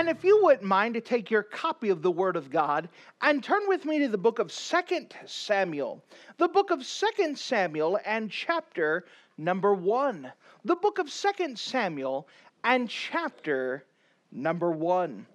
And 0.00 0.08
if 0.08 0.24
you 0.24 0.42
wouldn't 0.42 0.62
mind 0.62 0.94
to 0.94 1.02
take 1.02 1.30
your 1.30 1.42
copy 1.42 1.90
of 1.90 2.00
the 2.00 2.10
Word 2.10 2.34
of 2.34 2.48
God 2.48 2.88
and 3.20 3.44
turn 3.44 3.60
with 3.66 3.84
me 3.84 3.98
to 3.98 4.08
the 4.08 4.16
book 4.16 4.38
of 4.38 4.50
Second 4.50 5.14
Samuel, 5.26 6.02
the 6.38 6.48
book 6.48 6.70
of 6.70 6.86
Second 6.86 7.38
Samuel 7.38 7.98
and 8.06 8.30
chapter 8.30 9.04
number 9.36 9.74
1. 9.74 10.32
The 10.64 10.76
book 10.76 11.00
of 11.00 11.10
Second 11.10 11.58
Samuel 11.58 12.26
and 12.64 12.88
chapter 12.88 13.84
number 14.32 14.70
1. 14.70 15.26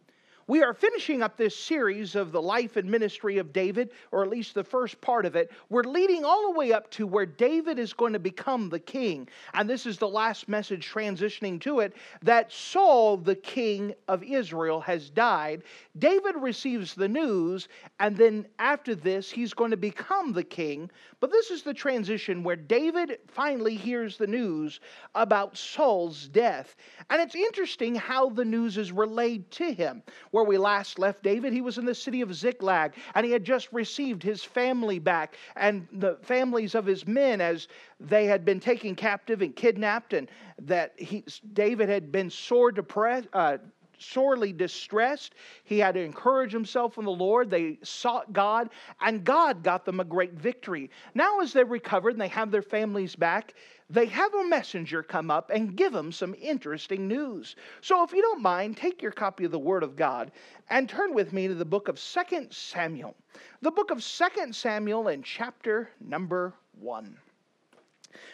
We 0.48 0.62
are 0.62 0.76
finishing 0.76 1.24
up 1.24 1.38
this 1.38 1.58
series 1.58 2.14
of 2.14 2.32
the 2.32 2.42
life 2.42 2.76
and 2.76 2.88
ministry 2.88 3.40
of 3.40 3.52
David, 3.52 3.90
or 4.12 4.24
at 4.24 4.30
least 4.30 4.54
the 4.54 4.64
first 4.64 5.02
part 5.02 5.26
of 5.26 5.36
it. 5.36 5.52
We're 5.70 5.82
leading 5.82 6.24
all 6.24 6.44
the 6.44 6.58
way 6.60 6.72
up 6.72 6.92
to 6.92 7.08
where 7.08 7.26
David 7.26 7.80
is 7.80 7.94
going 7.94 8.14
to 8.14 8.20
become 8.20 8.70
the 8.70 8.80
king. 8.80 9.28
And 9.56 9.68
this 9.68 9.88
is 9.88 9.98
the 9.98 10.08
last 10.08 10.48
message 10.48 10.88
transitioning 10.88 11.60
to 11.62 11.80
it 11.80 11.96
that 12.22 12.52
Saul, 12.52 13.18
the 13.18 13.34
king 13.34 13.96
of 14.08 14.22
Israel, 14.22 14.80
has 14.82 15.10
died. 15.10 15.64
David 15.98 16.36
receives 16.36 16.94
the 16.94 17.08
news, 17.08 17.68
and 18.00 18.16
then 18.16 18.46
after 18.60 18.94
this, 18.94 19.32
he's 19.32 19.56
going 19.56 19.72
to 19.72 19.78
become 19.78 20.32
the 20.32 20.44
king. 20.44 20.92
But 21.22 21.32
this 21.32 21.50
is 21.50 21.64
the 21.64 21.74
transition 21.74 22.44
where 22.44 22.56
David 22.56 23.18
finally 23.28 23.76
hears 23.76 24.16
the 24.16 24.28
news 24.28 24.80
about 25.16 25.58
Saul's 25.58 26.28
death. 26.28 26.76
And 27.10 27.20
it's 27.20 27.34
interesting 27.34 27.96
how 27.96 28.30
the 28.30 28.46
news 28.46 28.78
is 28.78 28.92
relayed 28.92 29.50
to 29.52 29.74
him 29.74 30.04
where 30.36 30.44
we 30.44 30.58
last 30.58 31.00
left 31.00 31.24
David, 31.24 31.54
he 31.54 31.62
was 31.62 31.78
in 31.78 31.86
the 31.86 31.96
city 31.96 32.20
of 32.20 32.36
Ziklag, 32.36 32.96
and 33.16 33.26
he 33.26 33.32
had 33.32 33.46
just 33.46 33.72
received 33.72 34.22
his 34.22 34.44
family 34.44 35.00
back 35.00 35.38
and 35.56 35.88
the 35.94 36.18
families 36.24 36.76
of 36.76 36.86
his 36.86 37.08
men 37.08 37.40
as 37.40 37.70
they 38.02 38.26
had 38.26 38.44
been 38.44 38.60
taken 38.60 38.96
captive 38.96 39.42
and 39.42 39.56
kidnapped, 39.56 40.12
and 40.12 40.28
that 40.60 40.92
he, 40.98 41.24
David 41.54 41.88
had 41.88 42.12
been 42.12 42.30
sore 42.30 42.74
depressed. 42.74 43.30
Uh, 43.32 43.60
sorely 43.98 44.54
distressed. 44.54 45.36
He 45.64 45.80
had 45.80 45.96
to 45.96 46.02
encourage 46.02 46.52
himself 46.52 46.98
in 46.98 47.06
the 47.06 47.12
Lord. 47.12 47.50
They 47.50 47.80
sought 47.84 48.34
God, 48.34 48.70
and 49.02 49.24
God 49.24 49.64
got 49.64 49.86
them 49.86 50.00
a 50.00 50.06
great 50.06 50.34
victory. 50.34 50.90
Now, 51.14 51.40
as 51.40 51.54
they 51.54 51.64
recovered 51.64 52.12
and 52.12 52.22
they 52.22 52.28
have 52.30 52.52
their 52.52 52.62
families 52.62 53.16
back, 53.16 53.54
they 53.90 54.08
have 54.08 54.34
a 54.34 54.48
messenger 54.48 55.04
come 55.04 55.30
up 55.30 55.52
and 55.52 55.76
give 55.76 55.94
them 55.94 56.12
some 56.12 56.36
interesting 56.42 57.08
news. 57.08 57.56
So, 57.82 58.04
if 58.04 58.14
you 58.14 58.22
don't 58.22 58.42
mind, 58.42 58.78
take 58.78 59.02
your 59.02 59.12
copy 59.12 59.46
of 59.46 59.52
the 59.52 59.60
Word 59.60 59.84
of 59.84 59.96
God 59.96 60.32
and 60.70 60.90
turn 60.90 61.14
with 61.14 61.34
me 61.34 61.48
to 61.48 61.54
the 61.54 61.66
book 61.66 61.88
of 61.88 62.00
Second 62.00 62.52
Samuel. 62.52 63.16
The 63.62 63.72
book 63.72 63.92
of 63.92 64.04
Second 64.04 64.56
Samuel 64.56 65.10
in 65.10 65.22
chapter 65.22 65.90
number 66.00 66.54
1. 66.80 67.18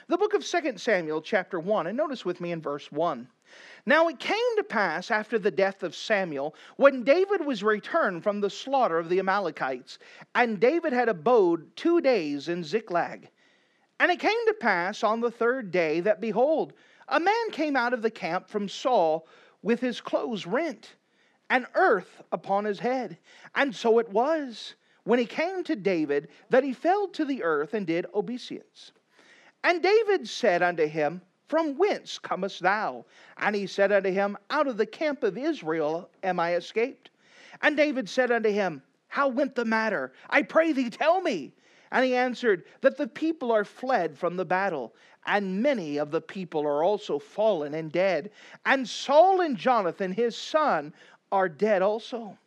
The 0.07 0.17
book 0.17 0.33
of 0.33 0.45
Second 0.45 0.79
Samuel, 0.79 1.21
chapter 1.21 1.59
1, 1.59 1.87
and 1.87 1.97
notice 1.97 2.23
with 2.23 2.39
me 2.39 2.51
in 2.51 2.61
verse 2.61 2.91
1. 2.91 3.27
Now 3.85 4.07
it 4.07 4.19
came 4.19 4.55
to 4.57 4.63
pass 4.63 5.09
after 5.11 5.39
the 5.39 5.51
death 5.51 5.83
of 5.83 5.95
Samuel, 5.95 6.55
when 6.77 7.03
David 7.03 7.45
was 7.45 7.63
returned 7.63 8.23
from 8.23 8.41
the 8.41 8.49
slaughter 8.49 8.97
of 8.97 9.09
the 9.09 9.19
Amalekites, 9.19 9.97
and 10.35 10.59
David 10.59 10.93
had 10.93 11.09
abode 11.09 11.75
two 11.75 12.01
days 12.01 12.47
in 12.47 12.63
Ziklag. 12.63 13.29
And 13.99 14.11
it 14.11 14.19
came 14.19 14.45
to 14.47 14.53
pass 14.53 15.03
on 15.03 15.19
the 15.21 15.31
third 15.31 15.71
day 15.71 15.99
that, 16.01 16.21
behold, 16.21 16.73
a 17.07 17.19
man 17.19 17.51
came 17.51 17.75
out 17.75 17.93
of 17.93 18.01
the 18.01 18.11
camp 18.11 18.49
from 18.49 18.69
Saul 18.69 19.27
with 19.61 19.79
his 19.79 20.01
clothes 20.01 20.45
rent, 20.47 20.95
and 21.49 21.67
earth 21.75 22.21
upon 22.31 22.65
his 22.65 22.79
head. 22.79 23.17
And 23.53 23.75
so 23.75 23.99
it 23.99 24.09
was, 24.09 24.75
when 25.03 25.19
he 25.19 25.25
came 25.25 25.63
to 25.65 25.75
David, 25.75 26.29
that 26.49 26.63
he 26.63 26.73
fell 26.73 27.07
to 27.09 27.25
the 27.25 27.43
earth 27.43 27.73
and 27.73 27.85
did 27.85 28.05
obeisance. 28.13 28.91
And 29.63 29.83
David 29.83 30.27
said 30.27 30.63
unto 30.63 30.87
him, 30.87 31.21
From 31.51 31.75
whence 31.75 32.17
comest 32.17 32.61
thou? 32.61 33.03
And 33.35 33.53
he 33.53 33.67
said 33.67 33.91
unto 33.91 34.09
him, 34.09 34.37
Out 34.51 34.67
of 34.67 34.77
the 34.77 34.85
camp 34.85 35.21
of 35.21 35.37
Israel 35.37 36.09
am 36.23 36.39
I 36.39 36.55
escaped. 36.55 37.09
And 37.61 37.75
David 37.75 38.07
said 38.07 38.31
unto 38.31 38.49
him, 38.49 38.81
How 39.09 39.27
went 39.27 39.55
the 39.55 39.65
matter? 39.65 40.13
I 40.29 40.43
pray 40.43 40.71
thee, 40.71 40.89
tell 40.89 41.19
me. 41.19 41.51
And 41.91 42.05
he 42.05 42.15
answered, 42.15 42.63
That 42.79 42.95
the 42.95 43.05
people 43.05 43.51
are 43.51 43.65
fled 43.65 44.17
from 44.17 44.37
the 44.37 44.45
battle, 44.45 44.95
and 45.25 45.61
many 45.61 45.97
of 45.97 46.09
the 46.09 46.21
people 46.21 46.61
are 46.61 46.85
also 46.85 47.19
fallen 47.19 47.73
and 47.73 47.91
dead. 47.91 48.31
And 48.65 48.87
Saul 48.87 49.41
and 49.41 49.57
Jonathan 49.57 50.13
his 50.13 50.37
son 50.37 50.93
are 51.33 51.49
dead 51.49 51.81
also. 51.81 52.37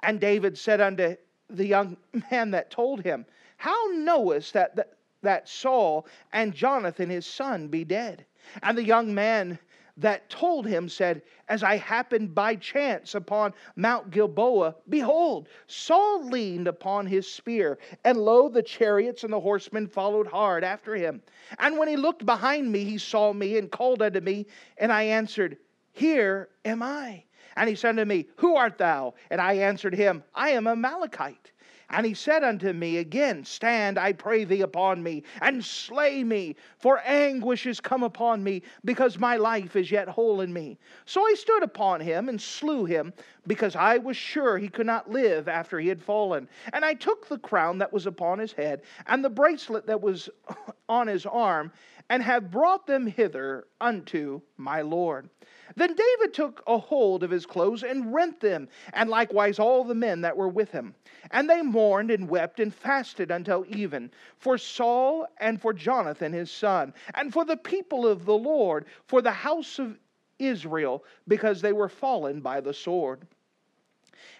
And 0.00 0.18
David 0.18 0.56
said 0.56 0.80
unto 0.80 1.14
the 1.50 1.66
young 1.66 1.98
man 2.30 2.52
that 2.52 2.70
told 2.70 3.02
him, 3.02 3.26
How 3.58 3.76
knowest 3.92 4.54
that, 4.54 4.76
that, 4.76 4.94
that 5.20 5.46
Saul 5.46 6.06
and 6.32 6.54
Jonathan 6.54 7.10
his 7.10 7.26
son 7.26 7.68
be 7.68 7.84
dead? 7.84 8.24
And 8.62 8.76
the 8.76 8.84
young 8.84 9.14
man 9.14 9.58
that 9.98 10.28
told 10.28 10.66
him 10.66 10.88
said, 10.88 11.22
As 11.48 11.62
I 11.62 11.76
happened 11.76 12.34
by 12.34 12.56
chance 12.56 13.14
upon 13.14 13.54
Mount 13.76 14.10
Gilboa, 14.10 14.74
behold, 14.88 15.48
Saul 15.66 16.24
leaned 16.26 16.68
upon 16.68 17.06
his 17.06 17.30
spear, 17.30 17.78
and 18.04 18.18
lo, 18.18 18.48
the 18.48 18.62
chariots 18.62 19.24
and 19.24 19.32
the 19.32 19.40
horsemen 19.40 19.86
followed 19.86 20.26
hard 20.26 20.64
after 20.64 20.94
him. 20.94 21.22
And 21.58 21.78
when 21.78 21.88
he 21.88 21.96
looked 21.96 22.26
behind 22.26 22.70
me, 22.70 22.84
he 22.84 22.98
saw 22.98 23.32
me 23.32 23.56
and 23.56 23.70
called 23.70 24.02
unto 24.02 24.20
me, 24.20 24.46
and 24.76 24.92
I 24.92 25.04
answered, 25.04 25.56
Here 25.92 26.50
am 26.64 26.82
I. 26.82 27.24
And 27.56 27.68
he 27.70 27.74
said 27.74 27.90
unto 27.90 28.04
me, 28.04 28.26
Who 28.36 28.56
art 28.56 28.76
thou? 28.76 29.14
And 29.30 29.40
I 29.40 29.54
answered 29.54 29.94
him, 29.94 30.22
I 30.34 30.50
am 30.50 30.66
a 30.66 30.72
Amalekite. 30.72 31.52
And 31.90 32.04
he 32.04 32.14
said 32.14 32.42
unto 32.42 32.72
me 32.72 32.98
again, 32.98 33.44
Stand, 33.44 33.98
I 33.98 34.12
pray 34.12 34.44
thee, 34.44 34.62
upon 34.62 35.02
me, 35.02 35.22
and 35.40 35.64
slay 35.64 36.24
me, 36.24 36.56
for 36.78 37.00
anguish 37.04 37.64
is 37.66 37.80
come 37.80 38.02
upon 38.02 38.42
me, 38.42 38.62
because 38.84 39.18
my 39.18 39.36
life 39.36 39.76
is 39.76 39.90
yet 39.90 40.08
whole 40.08 40.40
in 40.40 40.52
me. 40.52 40.78
So 41.04 41.22
I 41.24 41.34
stood 41.34 41.62
upon 41.62 42.00
him 42.00 42.28
and 42.28 42.40
slew 42.40 42.84
him, 42.84 43.12
because 43.46 43.76
I 43.76 43.98
was 43.98 44.16
sure 44.16 44.58
he 44.58 44.68
could 44.68 44.86
not 44.86 45.10
live 45.10 45.46
after 45.46 45.78
he 45.78 45.86
had 45.88 46.02
fallen. 46.02 46.48
And 46.72 46.84
I 46.84 46.94
took 46.94 47.28
the 47.28 47.38
crown 47.38 47.78
that 47.78 47.92
was 47.92 48.06
upon 48.06 48.40
his 48.40 48.52
head, 48.52 48.82
and 49.06 49.24
the 49.24 49.30
bracelet 49.30 49.86
that 49.86 50.00
was 50.00 50.28
on 50.88 51.06
his 51.06 51.24
arm, 51.24 51.70
and 52.10 52.22
have 52.22 52.50
brought 52.50 52.86
them 52.86 53.06
hither 53.06 53.68
unto 53.80 54.40
my 54.56 54.80
Lord. 54.82 55.28
Then 55.74 55.94
David 55.94 56.32
took 56.32 56.62
a 56.66 56.78
hold 56.78 57.24
of 57.24 57.30
his 57.30 57.44
clothes 57.44 57.82
and 57.82 58.14
rent 58.14 58.38
them, 58.38 58.68
and 58.92 59.10
likewise 59.10 59.58
all 59.58 59.82
the 59.82 59.94
men 59.94 60.20
that 60.20 60.36
were 60.36 60.48
with 60.48 60.70
him. 60.70 60.94
And 61.32 61.50
they 61.50 61.60
mourned 61.62 62.10
and 62.10 62.28
wept 62.28 62.60
and 62.60 62.72
fasted 62.72 63.30
until 63.32 63.64
even 63.68 64.12
for 64.38 64.58
Saul 64.58 65.26
and 65.38 65.60
for 65.60 65.72
Jonathan 65.72 66.32
his 66.32 66.50
son, 66.50 66.94
and 67.14 67.32
for 67.32 67.44
the 67.44 67.56
people 67.56 68.06
of 68.06 68.24
the 68.24 68.38
Lord, 68.38 68.86
for 69.06 69.20
the 69.20 69.32
house 69.32 69.80
of 69.80 69.98
Israel, 70.38 71.04
because 71.26 71.60
they 71.60 71.72
were 71.72 71.88
fallen 71.88 72.40
by 72.40 72.60
the 72.60 72.74
sword. 72.74 73.26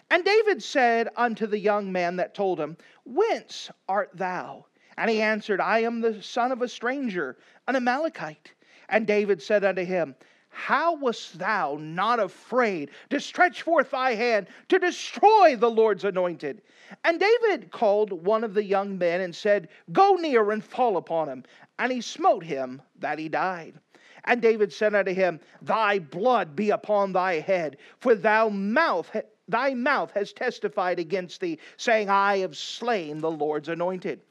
And 0.09 0.23
David 0.23 0.63
said 0.63 1.09
unto 1.17 1.45
the 1.45 1.59
young 1.59 1.91
man 1.91 2.15
that 2.15 2.33
told 2.33 2.59
him, 2.59 2.77
Whence 3.03 3.69
art 3.89 4.11
thou? 4.13 4.65
And 4.95 5.09
he 5.09 5.21
answered, 5.21 5.59
I 5.59 5.79
am 5.79 5.99
the 5.99 6.23
son 6.23 6.51
of 6.51 6.61
a 6.61 6.69
stranger, 6.69 7.37
an 7.67 7.75
Amalekite. 7.75 8.53
And 8.89 9.05
David 9.05 9.41
said 9.41 9.65
unto 9.65 9.83
him, 9.83 10.15
how 10.57 10.95
wast 10.95 11.37
thou 11.37 11.77
not 11.79 12.19
afraid 12.19 12.89
to 13.11 13.19
stretch 13.19 13.61
forth 13.61 13.91
thy 13.91 14.15
hand 14.15 14.47
to 14.69 14.79
destroy 14.79 15.55
the 15.55 15.69
Lord's 15.69 16.03
anointed? 16.03 16.63
And 17.03 17.19
David 17.19 17.69
called 17.69 18.11
one 18.11 18.43
of 18.43 18.55
the 18.55 18.63
young 18.63 18.97
men 18.97 19.21
and 19.21 19.35
said, 19.35 19.69
Go 19.91 20.15
near 20.15 20.49
and 20.49 20.63
fall 20.63 20.97
upon 20.97 21.29
him. 21.29 21.43
And 21.77 21.91
he 21.91 22.01
smote 22.01 22.43
him 22.43 22.81
that 22.97 23.19
he 23.19 23.29
died. 23.29 23.75
And 24.23 24.41
David 24.41 24.73
said 24.73 24.95
unto 24.95 25.13
him, 25.13 25.39
Thy 25.61 25.99
blood 25.99 26.55
be 26.55 26.71
upon 26.71 27.13
thy 27.13 27.35
head, 27.35 27.77
for 27.99 28.15
thou 28.15 28.49
mouth 28.49 29.15
thy 29.47 29.75
mouth 29.75 30.11
has 30.11 30.33
testified 30.33 30.97
against 30.97 31.39
thee, 31.39 31.59
saying, 31.77 32.09
I 32.09 32.39
have 32.39 32.57
slain 32.57 33.19
the 33.19 33.31
Lord's 33.31 33.69
anointed. 33.69 34.21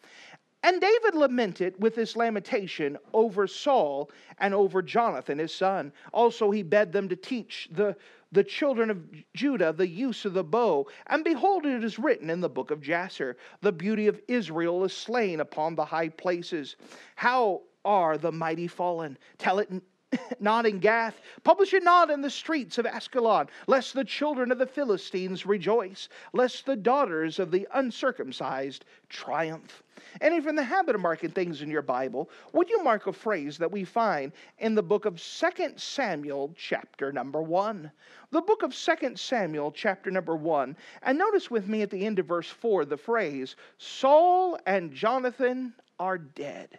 And 0.66 0.80
David 0.80 1.14
lamented 1.14 1.80
with 1.80 1.94
this 1.94 2.16
lamentation 2.16 2.98
over 3.14 3.46
Saul 3.46 4.10
and 4.40 4.52
over 4.52 4.82
Jonathan, 4.82 5.38
his 5.38 5.54
son. 5.54 5.92
Also, 6.12 6.50
he 6.50 6.64
bade 6.64 6.90
them 6.90 7.08
to 7.08 7.14
teach 7.14 7.68
the, 7.70 7.96
the 8.32 8.42
children 8.42 8.90
of 8.90 8.98
Judah 9.32 9.72
the 9.72 9.86
use 9.86 10.24
of 10.24 10.34
the 10.34 10.42
bow. 10.42 10.88
And 11.06 11.22
behold, 11.22 11.66
it 11.66 11.84
is 11.84 12.00
written 12.00 12.30
in 12.30 12.40
the 12.40 12.48
book 12.48 12.72
of 12.72 12.80
Jasher 12.80 13.36
the 13.60 13.70
beauty 13.70 14.08
of 14.08 14.20
Israel 14.26 14.82
is 14.82 14.92
slain 14.92 15.38
upon 15.38 15.76
the 15.76 15.84
high 15.84 16.08
places. 16.08 16.74
How 17.14 17.62
are 17.84 18.18
the 18.18 18.32
mighty 18.32 18.66
fallen? 18.66 19.18
Tell 19.38 19.60
it 19.60 19.70
not 20.40 20.66
in 20.66 20.78
Gath. 20.78 21.20
Publish 21.42 21.74
it 21.74 21.82
not 21.82 22.10
in 22.10 22.20
the 22.20 22.30
streets 22.30 22.78
of 22.78 22.86
Ascalon, 22.86 23.48
lest 23.66 23.94
the 23.94 24.04
children 24.04 24.52
of 24.52 24.58
the 24.58 24.66
Philistines 24.66 25.46
rejoice, 25.46 26.08
lest 26.32 26.66
the 26.66 26.76
daughters 26.76 27.38
of 27.38 27.50
the 27.50 27.66
uncircumcised 27.74 28.84
triumph. 29.08 29.82
And 30.20 30.34
if 30.34 30.46
in 30.46 30.54
the 30.54 30.62
habit 30.62 30.94
of 30.94 31.00
marking 31.00 31.30
things 31.30 31.62
in 31.62 31.70
your 31.70 31.82
Bible, 31.82 32.30
would 32.52 32.70
you 32.70 32.82
mark 32.82 33.06
a 33.06 33.12
phrase 33.12 33.58
that 33.58 33.72
we 33.72 33.84
find 33.84 34.32
in 34.58 34.74
the 34.74 34.82
book 34.82 35.04
of 35.04 35.20
2 35.20 35.72
Samuel, 35.76 36.54
chapter 36.56 37.12
number 37.12 37.42
1? 37.42 37.90
The 38.30 38.42
book 38.42 38.62
of 38.62 38.74
2 38.74 39.16
Samuel, 39.16 39.72
chapter 39.72 40.10
number 40.10 40.36
1. 40.36 40.76
And 41.02 41.18
notice 41.18 41.50
with 41.50 41.68
me 41.68 41.82
at 41.82 41.90
the 41.90 42.06
end 42.06 42.18
of 42.18 42.26
verse 42.26 42.48
4 42.48 42.84
the 42.84 42.96
phrase, 42.96 43.56
Saul 43.78 44.58
and 44.66 44.92
Jonathan 44.92 45.74
are 45.98 46.18
dead 46.18 46.78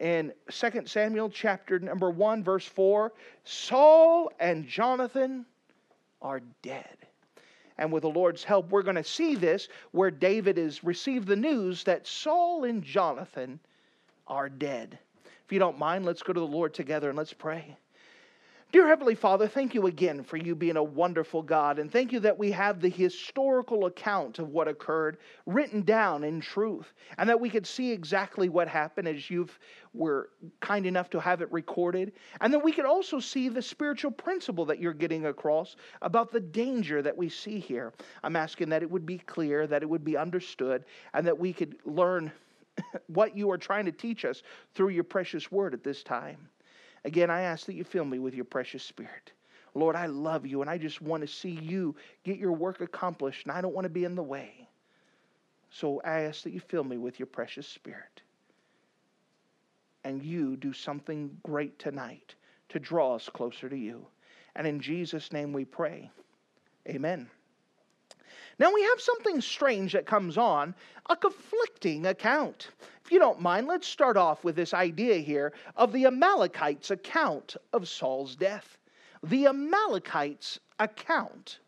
in 0.00 0.32
2 0.50 0.82
Samuel 0.86 1.30
chapter 1.30 1.78
number 1.78 2.10
1, 2.10 2.44
verse 2.44 2.66
4 2.66 3.12
Saul 3.44 4.30
and 4.38 4.66
Jonathan 4.66 5.46
are 6.22 6.40
dead. 6.62 6.96
And 7.78 7.92
with 7.92 8.02
the 8.02 8.10
Lord's 8.10 8.42
help, 8.42 8.70
we're 8.70 8.82
going 8.82 8.96
to 8.96 9.04
see 9.04 9.34
this 9.34 9.68
where 9.92 10.10
David 10.10 10.56
has 10.56 10.82
received 10.82 11.28
the 11.28 11.36
news 11.36 11.84
that 11.84 12.06
Saul 12.06 12.64
and 12.64 12.82
Jonathan 12.82 13.60
are 14.26 14.48
dead. 14.48 14.98
If 15.44 15.52
you 15.52 15.58
don't 15.58 15.78
mind, 15.78 16.04
let's 16.04 16.22
go 16.22 16.32
to 16.32 16.40
the 16.40 16.46
Lord 16.46 16.72
together 16.72 17.08
and 17.08 17.18
let's 17.18 17.34
pray. 17.34 17.76
Dear 18.76 18.88
Heavenly 18.88 19.14
Father, 19.14 19.48
thank 19.48 19.72
you 19.72 19.86
again 19.86 20.22
for 20.22 20.36
you 20.36 20.54
being 20.54 20.76
a 20.76 20.84
wonderful 20.84 21.40
God, 21.40 21.78
and 21.78 21.90
thank 21.90 22.12
you 22.12 22.20
that 22.20 22.38
we 22.38 22.50
have 22.50 22.78
the 22.78 22.90
historical 22.90 23.86
account 23.86 24.38
of 24.38 24.50
what 24.50 24.68
occurred 24.68 25.16
written 25.46 25.80
down 25.80 26.22
in 26.22 26.42
truth, 26.42 26.92
and 27.16 27.26
that 27.26 27.40
we 27.40 27.48
could 27.48 27.66
see 27.66 27.90
exactly 27.90 28.50
what 28.50 28.68
happened 28.68 29.08
as 29.08 29.30
you 29.30 29.48
were 29.94 30.28
kind 30.60 30.84
enough 30.84 31.08
to 31.08 31.18
have 31.18 31.40
it 31.40 31.50
recorded, 31.50 32.12
and 32.42 32.52
that 32.52 32.62
we 32.62 32.70
could 32.70 32.84
also 32.84 33.18
see 33.18 33.48
the 33.48 33.62
spiritual 33.62 34.10
principle 34.10 34.66
that 34.66 34.78
you're 34.78 34.92
getting 34.92 35.24
across 35.24 35.76
about 36.02 36.30
the 36.30 36.40
danger 36.40 37.00
that 37.00 37.16
we 37.16 37.30
see 37.30 37.58
here. 37.58 37.94
I'm 38.22 38.36
asking 38.36 38.68
that 38.68 38.82
it 38.82 38.90
would 38.90 39.06
be 39.06 39.16
clear, 39.16 39.66
that 39.66 39.82
it 39.82 39.88
would 39.88 40.04
be 40.04 40.18
understood, 40.18 40.84
and 41.14 41.26
that 41.26 41.38
we 41.38 41.54
could 41.54 41.76
learn 41.86 42.30
what 43.06 43.34
you 43.34 43.50
are 43.50 43.56
trying 43.56 43.86
to 43.86 43.92
teach 43.92 44.26
us 44.26 44.42
through 44.74 44.90
your 44.90 45.04
precious 45.04 45.50
word 45.50 45.72
at 45.72 45.82
this 45.82 46.02
time. 46.02 46.50
Again, 47.06 47.30
I 47.30 47.42
ask 47.42 47.66
that 47.66 47.74
you 47.74 47.84
fill 47.84 48.04
me 48.04 48.18
with 48.18 48.34
your 48.34 48.44
precious 48.44 48.82
spirit. 48.82 49.30
Lord, 49.74 49.94
I 49.94 50.06
love 50.06 50.44
you 50.44 50.60
and 50.60 50.68
I 50.68 50.76
just 50.76 51.00
want 51.00 51.20
to 51.20 51.28
see 51.28 51.50
you 51.50 51.94
get 52.24 52.36
your 52.36 52.50
work 52.50 52.80
accomplished 52.80 53.46
and 53.46 53.52
I 53.52 53.60
don't 53.60 53.74
want 53.74 53.84
to 53.84 53.90
be 53.90 54.02
in 54.02 54.16
the 54.16 54.24
way. 54.24 54.68
So 55.70 56.02
I 56.04 56.22
ask 56.22 56.42
that 56.42 56.50
you 56.52 56.58
fill 56.58 56.82
me 56.82 56.98
with 56.98 57.20
your 57.20 57.28
precious 57.28 57.68
spirit. 57.68 58.22
And 60.02 60.20
you 60.20 60.56
do 60.56 60.72
something 60.72 61.30
great 61.44 61.78
tonight 61.78 62.34
to 62.70 62.80
draw 62.80 63.14
us 63.14 63.28
closer 63.28 63.68
to 63.68 63.76
you. 63.76 64.04
And 64.56 64.66
in 64.66 64.80
Jesus' 64.80 65.32
name 65.32 65.52
we 65.52 65.64
pray. 65.64 66.10
Amen. 66.88 67.30
Now 68.58 68.72
we 68.72 68.82
have 68.82 69.00
something 69.00 69.40
strange 69.40 69.92
that 69.92 70.06
comes 70.06 70.38
on 70.38 70.74
a 71.10 71.16
conflicting 71.16 72.06
account. 72.06 72.68
If 73.04 73.12
you 73.12 73.18
don't 73.18 73.40
mind, 73.40 73.66
let's 73.66 73.86
start 73.86 74.16
off 74.16 74.44
with 74.44 74.56
this 74.56 74.74
idea 74.74 75.16
here 75.16 75.52
of 75.76 75.92
the 75.92 76.06
Amalekites' 76.06 76.90
account 76.90 77.56
of 77.72 77.88
Saul's 77.88 78.34
death. 78.34 78.78
The 79.22 79.46
Amalekites' 79.46 80.58
account 80.78 81.60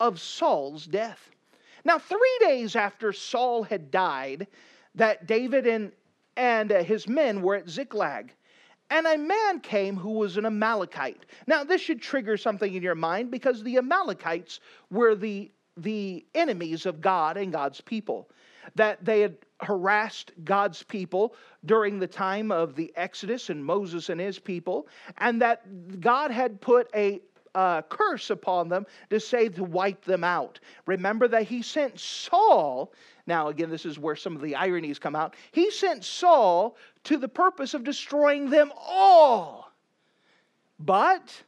of 0.00 0.20
Saul's 0.20 0.86
death. 0.86 1.30
Now, 1.84 1.98
three 1.98 2.38
days 2.40 2.76
after 2.76 3.12
Saul 3.12 3.62
had 3.62 3.90
died, 3.90 4.46
that 4.94 5.26
David 5.26 5.66
and, 5.66 5.92
and 6.36 6.72
uh, 6.72 6.82
his 6.82 7.08
men 7.08 7.40
were 7.40 7.54
at 7.54 7.68
Ziklag. 7.68 8.34
And 8.90 9.06
a 9.06 9.18
man 9.18 9.60
came 9.60 9.96
who 9.96 10.12
was 10.12 10.36
an 10.36 10.46
Amalekite. 10.46 11.24
Now, 11.46 11.62
this 11.62 11.80
should 11.80 12.00
trigger 12.00 12.36
something 12.36 12.74
in 12.74 12.82
your 12.82 12.94
mind 12.94 13.30
because 13.30 13.62
the 13.62 13.76
Amalekites 13.76 14.60
were 14.90 15.14
the 15.14 15.50
the 15.82 16.24
enemies 16.34 16.86
of 16.86 17.00
God 17.00 17.36
and 17.36 17.52
God's 17.52 17.80
people. 17.80 18.28
That 18.74 19.04
they 19.04 19.20
had 19.20 19.36
harassed 19.60 20.32
God's 20.44 20.82
people 20.82 21.34
during 21.64 21.98
the 21.98 22.06
time 22.06 22.52
of 22.52 22.74
the 22.74 22.92
Exodus 22.96 23.50
and 23.50 23.64
Moses 23.64 24.08
and 24.08 24.20
his 24.20 24.38
people, 24.38 24.88
and 25.18 25.40
that 25.42 26.00
God 26.00 26.30
had 26.30 26.60
put 26.60 26.88
a 26.94 27.20
uh, 27.54 27.82
curse 27.82 28.30
upon 28.30 28.68
them 28.68 28.86
to 29.10 29.18
say 29.18 29.48
to 29.48 29.64
wipe 29.64 30.04
them 30.04 30.22
out. 30.22 30.60
Remember 30.86 31.26
that 31.28 31.44
he 31.44 31.62
sent 31.62 31.98
Saul. 31.98 32.92
Now, 33.26 33.48
again, 33.48 33.70
this 33.70 33.84
is 33.84 33.98
where 33.98 34.16
some 34.16 34.36
of 34.36 34.42
the 34.42 34.54
ironies 34.54 34.98
come 34.98 35.16
out. 35.16 35.34
He 35.50 35.70
sent 35.70 36.04
Saul 36.04 36.76
to 37.04 37.16
the 37.16 37.28
purpose 37.28 37.74
of 37.74 37.84
destroying 37.84 38.50
them 38.50 38.70
all. 38.76 39.72
But 40.78 41.42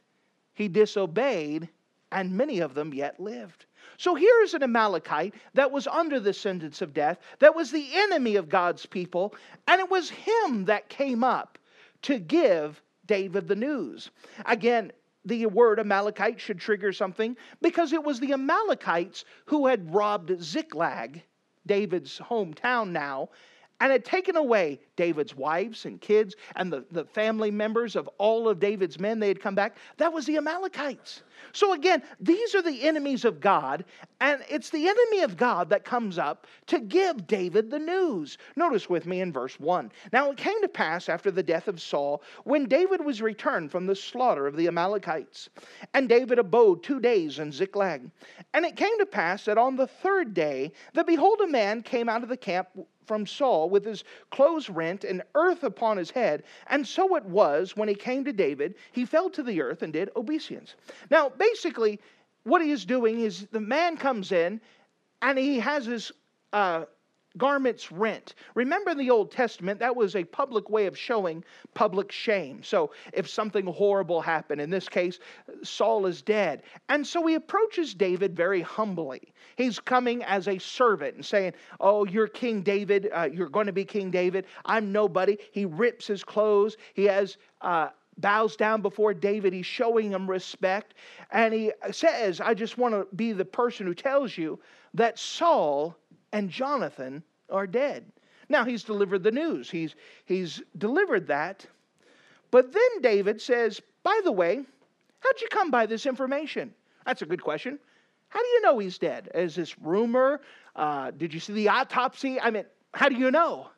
he 0.53 0.67
disobeyed, 0.67 1.69
and 2.11 2.31
many 2.31 2.59
of 2.59 2.73
them 2.73 2.93
yet 2.93 3.19
lived. 3.19 3.65
So 4.01 4.15
here 4.15 4.41
is 4.41 4.55
an 4.55 4.63
Amalekite 4.63 5.35
that 5.53 5.71
was 5.71 5.85
under 5.85 6.19
the 6.19 6.33
sentence 6.33 6.81
of 6.81 6.91
death, 6.91 7.19
that 7.37 7.55
was 7.55 7.69
the 7.69 7.87
enemy 7.93 8.35
of 8.35 8.49
God's 8.49 8.83
people, 8.83 9.35
and 9.67 9.79
it 9.79 9.91
was 9.91 10.09
him 10.09 10.65
that 10.65 10.89
came 10.89 11.23
up 11.23 11.59
to 12.01 12.17
give 12.17 12.81
David 13.05 13.47
the 13.47 13.55
news. 13.55 14.09
Again, 14.47 14.91
the 15.23 15.45
word 15.45 15.79
Amalekite 15.79 16.41
should 16.41 16.59
trigger 16.59 16.91
something 16.91 17.37
because 17.61 17.93
it 17.93 18.03
was 18.03 18.19
the 18.19 18.33
Amalekites 18.33 19.23
who 19.45 19.67
had 19.67 19.93
robbed 19.93 20.41
Ziklag, 20.41 21.21
David's 21.67 22.17
hometown 22.17 22.89
now, 22.89 23.29
and 23.81 23.91
had 23.91 24.05
taken 24.05 24.37
away 24.37 24.79
David's 24.95 25.35
wives 25.35 25.85
and 25.85 25.99
kids 25.99 26.35
and 26.55 26.71
the, 26.71 26.85
the 26.91 27.03
family 27.03 27.49
members 27.49 27.95
of 27.95 28.07
all 28.19 28.47
of 28.47 28.59
David's 28.59 28.99
men. 28.99 29.19
They 29.19 29.27
had 29.27 29.41
come 29.41 29.55
back. 29.55 29.75
That 29.97 30.13
was 30.13 30.25
the 30.27 30.37
Amalekites. 30.37 31.23
So 31.51 31.73
again, 31.73 32.03
these 32.19 32.53
are 32.53 32.61
the 32.61 32.83
enemies 32.83 33.25
of 33.25 33.41
God, 33.41 33.83
and 34.19 34.43
it's 34.47 34.69
the 34.69 34.87
enemy 34.87 35.21
of 35.23 35.35
God 35.35 35.67
that 35.69 35.83
comes 35.83 36.19
up 36.19 36.45
to 36.67 36.79
give 36.79 37.25
David 37.25 37.71
the 37.71 37.79
news. 37.79 38.37
Notice 38.55 38.87
with 38.87 39.07
me 39.07 39.21
in 39.21 39.33
verse 39.33 39.59
1. 39.59 39.91
Now 40.13 40.29
it 40.29 40.37
came 40.37 40.61
to 40.61 40.67
pass 40.67 41.09
after 41.09 41.31
the 41.31 41.41
death 41.41 41.67
of 41.67 41.81
Saul, 41.81 42.21
when 42.43 42.65
David 42.65 43.03
was 43.03 43.19
returned 43.19 43.71
from 43.71 43.87
the 43.87 43.95
slaughter 43.95 44.45
of 44.45 44.55
the 44.55 44.67
Amalekites, 44.67 45.49
and 45.95 46.07
David 46.07 46.37
abode 46.37 46.83
two 46.83 46.99
days 46.99 47.39
in 47.39 47.51
Ziklag. 47.51 48.11
And 48.53 48.63
it 48.63 48.75
came 48.75 48.97
to 48.99 49.05
pass 49.07 49.45
that 49.45 49.57
on 49.57 49.75
the 49.75 49.87
third 49.87 50.35
day, 50.35 50.71
that 50.93 51.07
behold, 51.07 51.41
a 51.41 51.47
man 51.47 51.81
came 51.81 52.07
out 52.07 52.21
of 52.21 52.29
the 52.29 52.37
camp 52.37 52.67
from 53.11 53.27
Saul 53.27 53.69
with 53.69 53.83
his 53.83 54.05
clothes 54.29 54.69
rent 54.69 55.03
and 55.03 55.21
earth 55.35 55.65
upon 55.65 55.97
his 55.97 56.09
head. 56.09 56.43
And 56.67 56.87
so 56.87 57.17
it 57.17 57.25
was 57.25 57.75
when 57.75 57.89
he 57.89 57.93
came 57.93 58.23
to 58.23 58.31
David, 58.31 58.75
he 58.93 59.03
fell 59.03 59.29
to 59.31 59.43
the 59.43 59.61
earth 59.61 59.81
and 59.81 59.91
did 59.91 60.09
obeisance. 60.15 60.75
Now, 61.09 61.27
basically, 61.27 61.99
what 62.43 62.61
he 62.61 62.71
is 62.71 62.85
doing 62.85 63.19
is 63.19 63.47
the 63.51 63.59
man 63.59 63.97
comes 63.97 64.31
in 64.31 64.61
and 65.21 65.37
he 65.37 65.59
has 65.59 65.87
his 65.87 66.13
uh, 66.53 66.85
garments 67.37 67.91
rent. 67.91 68.35
Remember 68.55 68.91
in 68.91 68.97
the 68.97 69.09
Old 69.09 69.31
Testament, 69.31 69.79
that 69.79 69.95
was 69.95 70.15
a 70.15 70.23
public 70.23 70.69
way 70.69 70.85
of 70.85 70.97
showing 70.97 71.43
public 71.73 72.11
shame. 72.11 72.61
So 72.63 72.91
if 73.13 73.29
something 73.29 73.65
horrible 73.65 74.21
happened, 74.21 74.61
in 74.61 74.69
this 74.69 74.89
case, 74.89 75.19
Saul 75.63 76.05
is 76.05 76.21
dead. 76.21 76.63
And 76.89 77.05
so 77.05 77.25
he 77.25 77.35
approaches 77.35 77.93
David 77.93 78.35
very 78.35 78.61
humbly. 78.61 79.33
He's 79.55 79.79
coming 79.79 80.23
as 80.23 80.47
a 80.47 80.57
servant 80.57 81.15
and 81.15 81.25
saying, 81.25 81.53
Oh, 81.79 82.05
you're 82.05 82.27
King 82.27 82.61
David. 82.61 83.09
Uh, 83.13 83.29
you're 83.31 83.49
going 83.49 83.67
to 83.67 83.73
be 83.73 83.85
King 83.85 84.11
David. 84.11 84.45
I'm 84.65 84.91
nobody. 84.91 85.37
He 85.51 85.65
rips 85.65 86.07
his 86.07 86.23
clothes. 86.23 86.77
He 86.93 87.05
has. 87.05 87.37
Uh, 87.61 87.89
bows 88.17 88.55
down 88.55 88.81
before 88.81 89.13
David. 89.13 89.53
He's 89.53 89.65
showing 89.65 90.11
him 90.11 90.29
respect. 90.29 90.93
And 91.31 91.53
he 91.53 91.71
says, 91.91 92.39
I 92.39 92.53
just 92.53 92.77
want 92.77 92.93
to 92.93 93.07
be 93.15 93.31
the 93.31 93.45
person 93.45 93.87
who 93.87 93.95
tells 93.95 94.37
you 94.37 94.59
that 94.93 95.17
Saul 95.17 95.95
and 96.31 96.49
Jonathan 96.49 97.23
are 97.49 97.67
dead. 97.67 98.05
Now 98.49 98.65
he's 98.65 98.83
delivered 98.83 99.23
the 99.23 99.31
news. 99.31 99.69
He's 99.69 99.95
he's 100.25 100.61
delivered 100.77 101.27
that. 101.27 101.65
But 102.51 102.73
then 102.73 103.01
David 103.01 103.41
says, 103.41 103.81
"By 104.03 104.19
the 104.23 104.31
way, 104.31 104.65
how'd 105.19 105.41
you 105.41 105.47
come 105.49 105.71
by 105.71 105.85
this 105.85 106.05
information?" 106.05 106.73
That's 107.05 107.21
a 107.21 107.25
good 107.25 107.41
question. 107.41 107.79
How 108.29 108.39
do 108.39 108.47
you 108.47 108.61
know 108.61 108.79
he's 108.79 108.97
dead? 108.97 109.29
Is 109.35 109.55
this 109.55 109.77
rumor? 109.79 110.41
Uh, 110.75 111.11
did 111.11 111.33
you 111.33 111.39
see 111.39 111.53
the 111.53 111.69
autopsy? 111.69 112.39
I 112.39 112.49
mean, 112.49 112.65
how 112.93 113.09
do 113.09 113.15
you 113.15 113.31
know? 113.31 113.69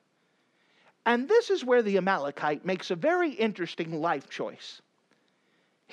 And 1.05 1.27
this 1.27 1.49
is 1.49 1.65
where 1.65 1.81
the 1.81 1.97
Amalekite 1.97 2.65
makes 2.65 2.91
a 2.91 2.95
very 2.95 3.31
interesting 3.31 3.99
life 3.99 4.29
choice 4.29 4.81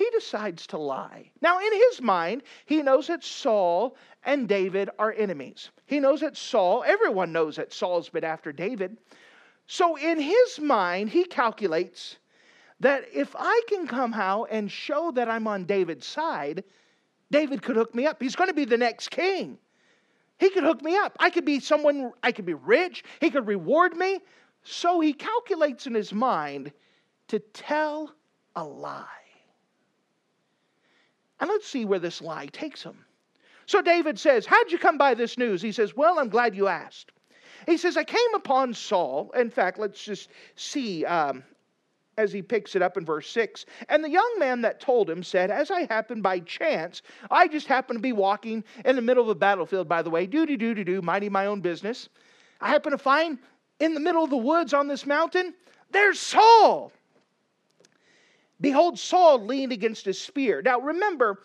he 0.00 0.08
decides 0.12 0.66
to 0.68 0.78
lie. 0.78 1.30
Now, 1.42 1.58
in 1.58 1.74
his 1.74 2.00
mind, 2.00 2.42
he 2.64 2.82
knows 2.82 3.08
that 3.08 3.22
Saul 3.22 3.98
and 4.24 4.48
David 4.48 4.88
are 4.98 5.12
enemies. 5.12 5.68
He 5.84 6.00
knows 6.00 6.20
that 6.20 6.38
Saul, 6.38 6.82
everyone 6.86 7.32
knows 7.32 7.56
that 7.56 7.70
Saul's 7.70 8.08
been 8.08 8.24
after 8.24 8.50
David. 8.50 8.96
So, 9.66 9.96
in 9.96 10.18
his 10.18 10.58
mind, 10.58 11.10
he 11.10 11.24
calculates 11.24 12.16
that 12.80 13.04
if 13.12 13.36
I 13.38 13.60
can 13.68 13.86
somehow 13.86 14.44
and 14.44 14.72
show 14.72 15.10
that 15.10 15.28
I'm 15.28 15.46
on 15.46 15.66
David's 15.66 16.06
side, 16.06 16.64
David 17.30 17.60
could 17.60 17.76
hook 17.76 17.94
me 17.94 18.06
up. 18.06 18.22
He's 18.22 18.36
going 18.36 18.48
to 18.48 18.54
be 18.54 18.64
the 18.64 18.78
next 18.78 19.10
king. 19.10 19.58
He 20.38 20.48
could 20.48 20.64
hook 20.64 20.80
me 20.80 20.96
up. 20.96 21.14
I 21.20 21.28
could 21.28 21.44
be 21.44 21.60
someone, 21.60 22.12
I 22.22 22.32
could 22.32 22.46
be 22.46 22.54
rich. 22.54 23.04
He 23.20 23.28
could 23.28 23.46
reward 23.46 23.94
me. 23.94 24.20
So 24.62 25.00
he 25.00 25.12
calculates 25.12 25.86
in 25.86 25.92
his 25.94 26.10
mind 26.10 26.72
to 27.28 27.38
tell 27.38 28.14
a 28.56 28.64
lie. 28.64 29.19
And 31.40 31.48
let's 31.48 31.66
see 31.66 31.84
where 31.84 31.98
this 31.98 32.20
lie 32.20 32.46
takes 32.46 32.82
him. 32.82 33.04
So 33.66 33.80
David 33.80 34.18
says, 34.18 34.46
How'd 34.46 34.70
you 34.70 34.78
come 34.78 34.98
by 34.98 35.14
this 35.14 35.38
news? 35.38 35.62
He 35.62 35.72
says, 35.72 35.96
Well, 35.96 36.18
I'm 36.18 36.28
glad 36.28 36.54
you 36.54 36.68
asked. 36.68 37.12
He 37.66 37.76
says, 37.76 37.96
I 37.96 38.04
came 38.04 38.34
upon 38.34 38.74
Saul. 38.74 39.30
In 39.36 39.50
fact, 39.50 39.78
let's 39.78 40.02
just 40.02 40.30
see 40.56 41.04
um, 41.04 41.44
as 42.18 42.32
he 42.32 42.42
picks 42.42 42.76
it 42.76 42.82
up 42.82 42.96
in 42.96 43.04
verse 43.04 43.28
6. 43.30 43.66
And 43.88 44.02
the 44.02 44.10
young 44.10 44.36
man 44.38 44.60
that 44.62 44.80
told 44.80 45.08
him 45.08 45.22
said, 45.22 45.50
As 45.50 45.70
I 45.70 45.86
happened 45.86 46.22
by 46.22 46.40
chance, 46.40 47.02
I 47.30 47.48
just 47.48 47.66
happened 47.66 47.98
to 47.98 48.02
be 48.02 48.12
walking 48.12 48.64
in 48.84 48.96
the 48.96 49.02
middle 49.02 49.22
of 49.22 49.28
a 49.28 49.34
battlefield, 49.34 49.88
by 49.88 50.02
the 50.02 50.10
way, 50.10 50.26
doo 50.26 50.46
doo 50.46 50.56
doo 50.56 50.74
doo 50.74 50.84
doo, 50.84 51.02
minding 51.02 51.32
my 51.32 51.46
own 51.46 51.60
business. 51.60 52.08
I 52.60 52.68
happened 52.68 52.92
to 52.92 52.98
find 52.98 53.38
in 53.78 53.94
the 53.94 54.00
middle 54.00 54.22
of 54.22 54.30
the 54.30 54.36
woods 54.36 54.74
on 54.74 54.86
this 54.86 55.06
mountain, 55.06 55.54
there's 55.90 56.20
Saul. 56.20 56.92
Behold, 58.60 58.98
Saul 58.98 59.44
leaned 59.44 59.72
against 59.72 60.04
his 60.04 60.20
spear. 60.20 60.62
Now 60.62 60.80
remember 60.80 61.42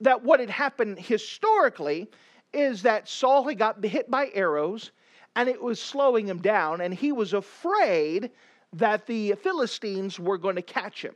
that 0.00 0.22
what 0.22 0.40
had 0.40 0.50
happened 0.50 0.98
historically 0.98 2.08
is 2.52 2.82
that 2.82 3.08
Saul 3.08 3.44
had 3.48 3.58
got 3.58 3.84
hit 3.84 4.10
by 4.10 4.30
arrows 4.34 4.90
and 5.36 5.48
it 5.48 5.62
was 5.62 5.80
slowing 5.80 6.26
him 6.26 6.40
down, 6.40 6.80
and 6.80 6.94
he 6.94 7.12
was 7.12 7.34
afraid 7.34 8.30
that 8.72 9.06
the 9.06 9.34
Philistines 9.34 10.18
were 10.18 10.38
going 10.38 10.56
to 10.56 10.62
catch 10.62 11.02
him. 11.02 11.14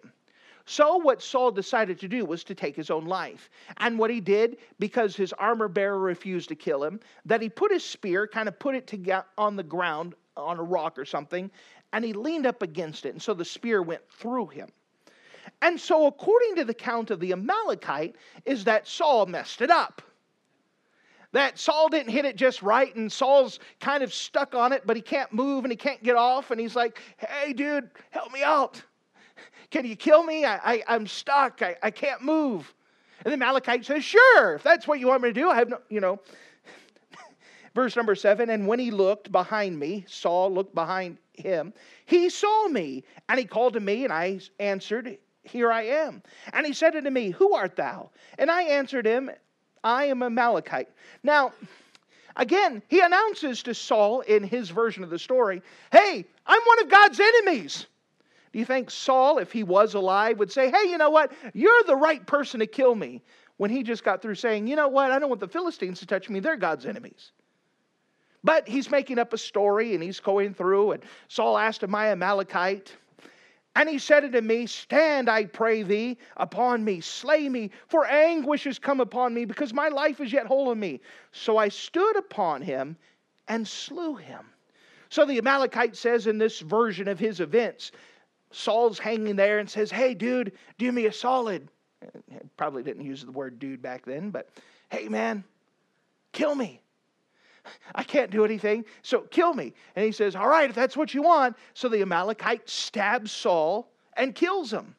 So, 0.66 0.99
what 0.99 1.23
Saul 1.23 1.50
decided 1.50 1.99
to 2.00 2.07
do 2.07 2.26
was 2.26 2.45
to 2.45 2.54
take 2.54 2.76
his 2.76 2.90
own 2.90 3.07
life. 3.07 3.49
And 3.78 3.99
what 3.99 4.11
he 4.11 4.21
did, 4.21 4.59
because 4.78 5.16
his 5.16 5.33
armor 5.33 5.69
bearer 5.69 5.99
refused 5.99 6.50
to 6.50 6.54
kill 6.54 6.85
him, 6.85 7.00
that 7.25 7.40
he 7.40 7.49
put 7.49 7.73
his 7.73 7.83
spear, 7.83 8.26
kind 8.26 8.47
of 8.47 8.59
put 8.59 8.75
it 8.75 8.87
to 8.88 9.25
on 9.38 9.57
the 9.57 9.62
ground 9.62 10.14
on 10.37 10.59
a 10.59 10.62
rock 10.62 10.99
or 10.99 11.07
something, 11.07 11.50
and 11.95 12.04
he 12.04 12.12
leaned 12.12 12.47
up 12.47 12.62
against 12.62 13.07
it. 13.07 13.14
And 13.14 13.23
so 13.23 13.33
the 13.33 13.45
spear 13.45 13.83
went 13.83 14.07
through 14.11 14.49
him. 14.49 14.69
And 15.62 15.78
so, 15.78 16.06
according 16.06 16.56
to 16.56 16.64
the 16.64 16.75
count 16.75 17.11
of 17.11 17.20
the 17.20 17.32
Amalekite, 17.32 18.16
is 18.44 18.64
that 18.64 18.87
Saul 18.87 19.26
messed 19.26 19.61
it 19.61 19.70
up 19.70 20.02
that 21.32 21.59
Saul 21.59 21.88
didn't 21.88 22.11
hit 22.11 22.25
it 22.25 22.37
just 22.37 22.62
right, 22.62 22.94
and 22.97 23.11
Saul's 23.11 23.61
kind 23.80 24.02
of 24.02 24.12
stuck 24.12 24.54
on 24.54 24.73
it, 24.73 24.82
but 24.85 24.97
he 24.97 25.02
can't 25.02 25.32
move 25.32 25.64
and 25.64 25.73
he 25.73 25.76
can't 25.76 26.02
get 26.02 26.16
off. 26.16 26.50
And 26.50 26.61
he's 26.61 26.75
like, 26.75 27.00
Hey, 27.18 27.52
dude, 27.52 27.90
help 28.11 28.32
me 28.32 28.42
out. 28.42 28.82
Can 29.70 29.85
you 29.87 29.94
kill 29.94 30.25
me? 30.25 30.44
I, 30.44 30.82
I, 30.88 30.94
am 30.94 31.06
stuck. 31.06 31.62
I, 31.62 31.76
I 31.82 31.90
can't 31.90 32.23
move. 32.23 32.73
And 33.25 33.30
the 33.30 33.37
Amalekite 33.37 33.85
says, 33.85 34.04
Sure, 34.04 34.54
if 34.54 34.62
that's 34.62 34.88
what 34.88 34.99
you 34.99 35.06
want 35.06 35.23
me 35.23 35.28
to 35.28 35.32
do, 35.32 35.49
I 35.49 35.56
have 35.56 35.68
no, 35.68 35.78
you 35.88 36.00
know. 36.00 36.18
Verse 37.75 37.94
number 37.94 38.16
seven, 38.16 38.50
and 38.50 38.66
when 38.66 38.80
he 38.80 38.90
looked 38.90 39.30
behind 39.30 39.78
me, 39.78 40.04
Saul 40.09 40.52
looked 40.52 40.75
behind 40.75 41.18
him, 41.35 41.73
he 42.06 42.28
saw 42.28 42.66
me, 42.68 43.04
and 43.28 43.38
he 43.38 43.44
called 43.44 43.75
to 43.75 43.80
me, 43.80 44.02
and 44.02 44.12
I 44.12 44.40
answered, 44.59 45.16
Here 45.42 45.73
I 45.73 45.82
am. 45.82 46.23
And 46.52 46.66
he 46.66 46.73
said 46.73 46.97
unto 46.97 47.11
me, 47.11 47.30
Who 47.30 47.54
art 47.54 47.76
thou? 47.76 48.11
And 48.38 48.50
I 48.50 48.62
answered 48.62 49.06
him, 49.06 49.30
I 49.82 50.04
am 50.06 50.23
a 50.23 50.26
Amalekite. 50.26 50.88
Now, 51.23 51.52
again, 52.37 52.82
he 52.88 53.00
announces 53.00 53.62
to 53.62 53.75
Saul 53.75 54.20
in 54.20 54.42
his 54.42 54.70
version 54.70 55.02
of 55.02 55.11
the 55.11 55.18
story, 55.18 55.62
Hey, 55.92 56.25
I'm 56.47 56.62
one 56.62 56.82
of 56.82 56.90
God's 56.90 57.20
enemies. 57.20 57.87
Do 58.52 58.59
you 58.59 58.64
think 58.64 58.90
Saul, 58.90 59.38
if 59.38 59.52
he 59.52 59.62
was 59.62 59.94
alive, 59.94 60.38
would 60.38 60.52
say, 60.52 60.70
Hey, 60.70 60.90
you 60.90 60.99
know 60.99 61.11
what? 61.11 61.32
You're 61.54 61.82
the 61.87 61.97
right 61.97 62.25
person 62.26 62.61
to 62.61 62.66
kill 62.66 62.94
me? 62.94 63.23
When 63.56 63.70
he 63.70 63.82
just 63.82 64.04
got 64.04 64.23
through 64.23 64.37
saying, 64.37 64.66
You 64.66 64.76
know 64.76 64.88
what? 64.88 65.11
I 65.11 65.18
don't 65.18 65.28
want 65.28 65.40
the 65.40 65.49
Philistines 65.49 66.00
to 66.00 66.06
touch 66.06 66.28
me. 66.28 66.40
They're 66.40 66.56
God's 66.56 66.87
enemies. 66.87 67.32
But 68.42 68.66
he's 68.66 68.90
making 68.90 69.18
up 69.18 69.32
a 69.32 69.38
story 69.38 69.94
and 69.94 70.02
he's 70.02 70.20
going 70.20 70.54
through, 70.54 70.92
and 70.92 71.02
Saul 71.28 71.59
asked, 71.59 71.82
Am 71.82 71.94
I 71.94 72.11
Amalekite? 72.11 72.97
And 73.77 73.89
he 73.89 73.99
said 73.99 74.25
unto 74.25 74.41
me, 74.41 74.67
Stand, 74.67 75.31
I 75.31 75.45
pray 75.45 75.83
thee, 75.83 76.19
upon 76.37 76.85
me, 76.85 77.00
slay 77.00 77.49
me, 77.49 77.71
for 77.89 78.05
anguish 78.07 78.67
is 78.67 78.79
come 78.79 79.00
upon 79.00 79.33
me, 79.33 79.45
because 79.45 79.73
my 79.73 79.89
life 79.89 80.21
is 80.21 80.33
yet 80.33 80.47
whole 80.47 80.73
in 80.73 80.81
me. 80.81 81.00
So 81.33 81.57
I 81.57 81.69
stood 81.69 82.17
upon 82.17 82.62
him 82.62 82.97
and 83.49 83.67
slew 83.67 84.17
him. 84.17 84.47
So 85.09 85.25
the 85.25 85.39
Amalekite 85.39 85.97
says 85.97 86.27
in 86.27 86.39
this 86.39 86.61
version 86.61 87.09
of 87.09 87.19
his 87.19 87.41
events, 87.41 87.93
Saul's 88.50 88.99
hanging 88.99 89.37
there 89.37 89.61
and 89.61 89.71
says, 89.71 89.91
Hey, 89.91 90.15
dude, 90.15 90.53
do 90.79 90.91
me 90.91 91.07
a 91.07 91.12
solid. 91.12 91.69
Probably 92.57 92.83
didn't 92.83 93.05
use 93.05 93.25
the 93.25 93.33
word 93.33 93.59
dude 93.59 93.83
back 93.83 94.05
then, 94.05 94.31
but 94.31 94.49
hey, 94.91 95.09
man, 95.09 95.45
kill 96.33 96.55
me. 96.55 96.81
I 97.95 98.02
can't 98.02 98.31
do 98.31 98.45
anything, 98.45 98.85
so 99.02 99.21
kill 99.23 99.55
me. 99.55 99.73
And 99.97 100.05
he 100.05 100.12
says, 100.12 100.37
All 100.37 100.49
right, 100.49 100.69
if 100.69 100.76
that's 100.76 100.97
what 100.97 101.14
you 101.14 101.23
want. 101.23 101.57
So 101.75 101.88
the 101.88 102.02
Amalekite 102.02 102.69
stabs 102.69 103.33
Saul 103.33 103.90
and 104.17 104.35
kills 104.35 104.73
him. 104.73 104.95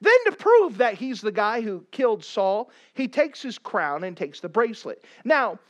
Then, 0.00 0.24
to 0.26 0.32
prove 0.32 0.78
that 0.78 0.94
he's 0.94 1.20
the 1.20 1.30
guy 1.30 1.60
who 1.60 1.86
killed 1.92 2.24
Saul, 2.24 2.70
he 2.94 3.06
takes 3.06 3.40
his 3.40 3.56
crown 3.56 4.02
and 4.02 4.16
takes 4.16 4.40
the 4.40 4.48
bracelet. 4.48 5.04
Now, 5.24 5.60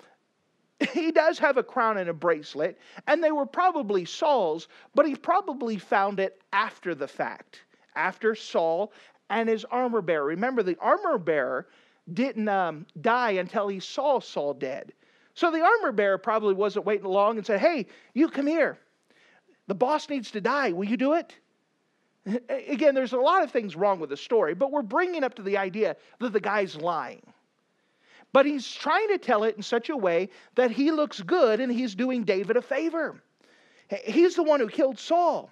he 0.92 1.12
does 1.12 1.38
have 1.38 1.58
a 1.58 1.62
crown 1.62 1.98
and 1.98 2.08
a 2.08 2.14
bracelet, 2.14 2.78
and 3.06 3.22
they 3.22 3.30
were 3.30 3.44
probably 3.44 4.06
Saul's, 4.06 4.68
but 4.94 5.06
he 5.06 5.14
probably 5.14 5.76
found 5.76 6.18
it 6.18 6.40
after 6.52 6.94
the 6.94 7.06
fact, 7.06 7.60
after 7.94 8.34
Saul 8.34 8.92
and 9.28 9.50
his 9.50 9.66
armor 9.66 10.00
bearer. 10.00 10.24
Remember, 10.24 10.62
the 10.62 10.78
armor 10.80 11.18
bearer 11.18 11.68
didn't 12.12 12.48
um, 12.48 12.86
die 13.00 13.32
until 13.32 13.68
he 13.68 13.80
saw 13.80 14.18
Saul 14.18 14.54
dead. 14.54 14.92
So 15.34 15.50
the 15.50 15.62
armor 15.62 15.92
bearer 15.92 16.18
probably 16.18 16.54
wasn't 16.54 16.84
waiting 16.84 17.06
long 17.06 17.36
and 17.38 17.46
said, 17.46 17.60
Hey, 17.60 17.86
you 18.14 18.28
come 18.28 18.46
here. 18.46 18.78
The 19.66 19.74
boss 19.74 20.08
needs 20.08 20.30
to 20.32 20.40
die. 20.40 20.72
Will 20.72 20.84
you 20.84 20.96
do 20.96 21.14
it? 21.14 21.34
Again, 22.48 22.94
there's 22.94 23.12
a 23.12 23.18
lot 23.18 23.42
of 23.42 23.50
things 23.50 23.74
wrong 23.74 23.98
with 23.98 24.10
the 24.10 24.16
story, 24.16 24.54
but 24.54 24.70
we're 24.70 24.82
bringing 24.82 25.24
up 25.24 25.34
to 25.34 25.42
the 25.42 25.56
idea 25.56 25.96
that 26.20 26.32
the 26.32 26.40
guy's 26.40 26.76
lying. 26.76 27.22
But 28.32 28.46
he's 28.46 28.70
trying 28.70 29.08
to 29.08 29.18
tell 29.18 29.44
it 29.44 29.56
in 29.56 29.62
such 29.62 29.90
a 29.90 29.96
way 29.96 30.30
that 30.54 30.70
he 30.70 30.90
looks 30.90 31.20
good 31.20 31.60
and 31.60 31.70
he's 31.70 31.94
doing 31.94 32.24
David 32.24 32.56
a 32.56 32.62
favor. 32.62 33.20
He's 34.04 34.36
the 34.36 34.42
one 34.42 34.60
who 34.60 34.68
killed 34.68 34.98
Saul. 34.98 35.50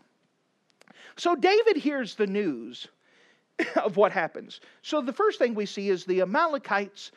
So 1.16 1.34
David 1.34 1.76
hears 1.76 2.14
the 2.14 2.26
news 2.26 2.88
of 3.76 3.96
what 3.96 4.12
happens. 4.12 4.60
So 4.82 5.02
the 5.02 5.12
first 5.12 5.38
thing 5.38 5.54
we 5.54 5.66
see 5.66 5.90
is 5.90 6.04
the 6.04 6.22
Amalekites 6.22 7.12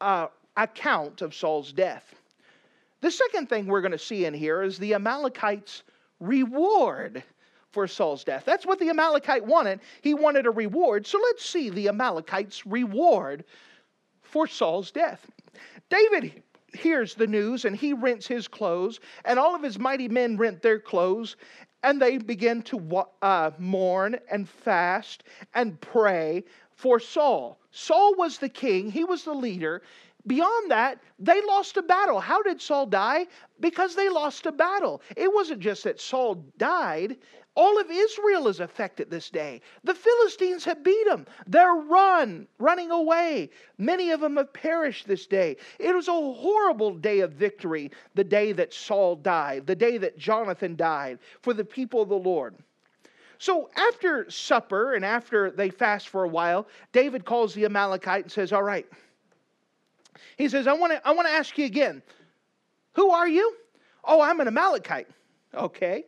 uh, 0.00 0.28
account 0.56 1.22
of 1.22 1.34
Saul's 1.34 1.72
death. 1.72 2.14
The 3.00 3.10
second 3.10 3.48
thing 3.48 3.66
we're 3.66 3.82
going 3.82 3.92
to 3.92 3.98
see 3.98 4.24
in 4.24 4.34
here 4.34 4.62
is 4.62 4.78
the 4.78 4.94
Amalekites' 4.94 5.82
reward 6.20 7.22
for 7.70 7.86
Saul's 7.86 8.24
death. 8.24 8.44
That's 8.46 8.64
what 8.64 8.78
the 8.78 8.88
Amalekite 8.88 9.44
wanted. 9.44 9.80
He 10.00 10.14
wanted 10.14 10.46
a 10.46 10.50
reward. 10.50 11.06
So 11.06 11.18
let's 11.18 11.44
see 11.44 11.68
the 11.68 11.88
Amalekites' 11.88 12.66
reward 12.66 13.44
for 14.22 14.46
Saul's 14.46 14.90
death. 14.90 15.30
David 15.90 16.42
hears 16.72 17.14
the 17.14 17.26
news 17.26 17.64
and 17.64 17.76
he 17.76 17.92
rents 17.92 18.26
his 18.26 18.48
clothes, 18.48 19.00
and 19.24 19.38
all 19.38 19.54
of 19.54 19.62
his 19.62 19.78
mighty 19.78 20.08
men 20.08 20.36
rent 20.36 20.62
their 20.62 20.78
clothes, 20.78 21.36
and 21.82 22.00
they 22.00 22.18
begin 22.18 22.62
to 22.62 23.04
uh, 23.22 23.50
mourn 23.58 24.18
and 24.30 24.48
fast 24.48 25.24
and 25.54 25.80
pray 25.80 26.44
for 26.74 26.98
Saul. 26.98 27.58
Saul 27.70 28.14
was 28.16 28.38
the 28.38 28.48
king, 28.48 28.90
he 28.90 29.04
was 29.04 29.24
the 29.24 29.34
leader, 29.34 29.82
Beyond 30.26 30.70
that, 30.70 31.00
they 31.18 31.40
lost 31.42 31.76
a 31.76 31.82
battle. 31.82 32.20
How 32.20 32.42
did 32.42 32.60
Saul 32.60 32.86
die? 32.86 33.26
Because 33.60 33.94
they 33.94 34.08
lost 34.08 34.46
a 34.46 34.52
battle. 34.52 35.00
It 35.16 35.32
wasn't 35.32 35.60
just 35.60 35.84
that 35.84 36.00
Saul 36.00 36.44
died. 36.58 37.16
All 37.54 37.80
of 37.80 37.90
Israel 37.90 38.48
is 38.48 38.60
affected 38.60 39.08
this 39.08 39.30
day. 39.30 39.62
The 39.84 39.94
Philistines 39.94 40.64
have 40.64 40.84
beat 40.84 41.06
them. 41.06 41.26
They're 41.46 41.74
run, 41.74 42.46
running 42.58 42.90
away. 42.90 43.50
Many 43.78 44.10
of 44.10 44.20
them 44.20 44.36
have 44.36 44.52
perished 44.52 45.08
this 45.08 45.26
day. 45.26 45.56
It 45.78 45.94
was 45.94 46.08
a 46.08 46.12
horrible 46.12 46.94
day 46.94 47.20
of 47.20 47.32
victory, 47.32 47.90
the 48.14 48.24
day 48.24 48.52
that 48.52 48.74
Saul 48.74 49.16
died, 49.16 49.66
the 49.66 49.76
day 49.76 49.96
that 49.96 50.18
Jonathan 50.18 50.76
died 50.76 51.18
for 51.40 51.54
the 51.54 51.64
people 51.64 52.02
of 52.02 52.10
the 52.10 52.16
Lord. 52.16 52.56
So 53.38 53.70
after 53.76 54.30
supper 54.30 54.94
and 54.94 55.04
after 55.04 55.50
they 55.50 55.70
fast 55.70 56.08
for 56.08 56.24
a 56.24 56.28
while, 56.28 56.66
David 56.92 57.24
calls 57.24 57.54
the 57.54 57.64
Amalekite 57.64 58.24
and 58.24 58.32
says, 58.32 58.52
All 58.52 58.62
right, 58.62 58.86
he 60.36 60.48
says, 60.48 60.66
I 60.66 60.72
want 60.72 60.92
to 60.92 61.06
I 61.06 61.12
want 61.12 61.28
to 61.28 61.34
ask 61.34 61.56
you 61.58 61.64
again. 61.64 62.02
Who 62.94 63.10
are 63.10 63.28
you? 63.28 63.54
Oh, 64.04 64.20
I'm 64.20 64.40
an 64.40 64.48
Amalekite. 64.48 65.08
Okay. 65.54 66.04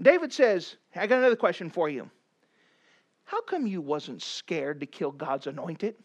David 0.00 0.32
says, 0.32 0.76
I 0.94 1.06
got 1.06 1.18
another 1.18 1.36
question 1.36 1.70
for 1.70 1.88
you. 1.88 2.10
How 3.24 3.42
come 3.42 3.66
you 3.66 3.80
wasn't 3.80 4.22
scared 4.22 4.80
to 4.80 4.86
kill 4.86 5.10
God's 5.10 5.46
anointed? 5.46 5.96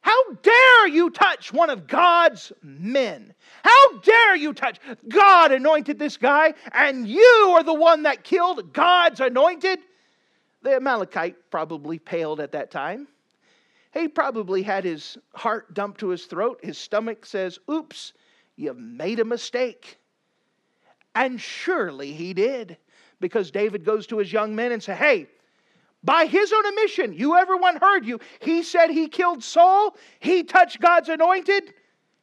How 0.00 0.32
dare 0.42 0.88
you 0.88 1.10
touch 1.10 1.52
one 1.52 1.70
of 1.70 1.86
God's 1.86 2.52
men? 2.62 3.34
How 3.62 3.98
dare 3.98 4.36
you 4.36 4.52
touch? 4.52 4.78
God 5.08 5.52
anointed 5.52 5.98
this 5.98 6.16
guy, 6.16 6.54
and 6.72 7.06
you 7.06 7.54
are 7.56 7.62
the 7.62 7.74
one 7.74 8.02
that 8.02 8.24
killed 8.24 8.72
God's 8.72 9.20
anointed? 9.20 9.78
The 10.62 10.76
Amalekite 10.76 11.50
probably 11.50 11.98
paled 11.98 12.40
at 12.40 12.52
that 12.52 12.70
time. 12.70 13.06
He 13.92 14.08
probably 14.08 14.62
had 14.62 14.84
his 14.84 15.18
heart 15.34 15.74
dumped 15.74 16.00
to 16.00 16.08
his 16.08 16.24
throat. 16.24 16.60
His 16.62 16.78
stomach 16.78 17.26
says, 17.26 17.58
Oops, 17.70 18.12
you've 18.56 18.78
made 18.78 19.20
a 19.20 19.24
mistake. 19.24 19.98
And 21.14 21.40
surely 21.40 22.12
he 22.12 22.32
did, 22.32 22.78
because 23.20 23.50
David 23.50 23.84
goes 23.84 24.06
to 24.06 24.18
his 24.18 24.32
young 24.32 24.54
men 24.54 24.72
and 24.72 24.82
says, 24.82 24.98
Hey, 24.98 25.26
by 26.04 26.26
his 26.26 26.52
own 26.52 26.66
admission, 26.66 27.12
you 27.12 27.36
everyone 27.36 27.76
heard 27.76 28.04
you. 28.04 28.18
He 28.40 28.62
said 28.62 28.90
he 28.90 29.08
killed 29.08 29.44
Saul. 29.44 29.96
He 30.20 30.42
touched 30.42 30.80
God's 30.80 31.08
anointed. 31.08 31.74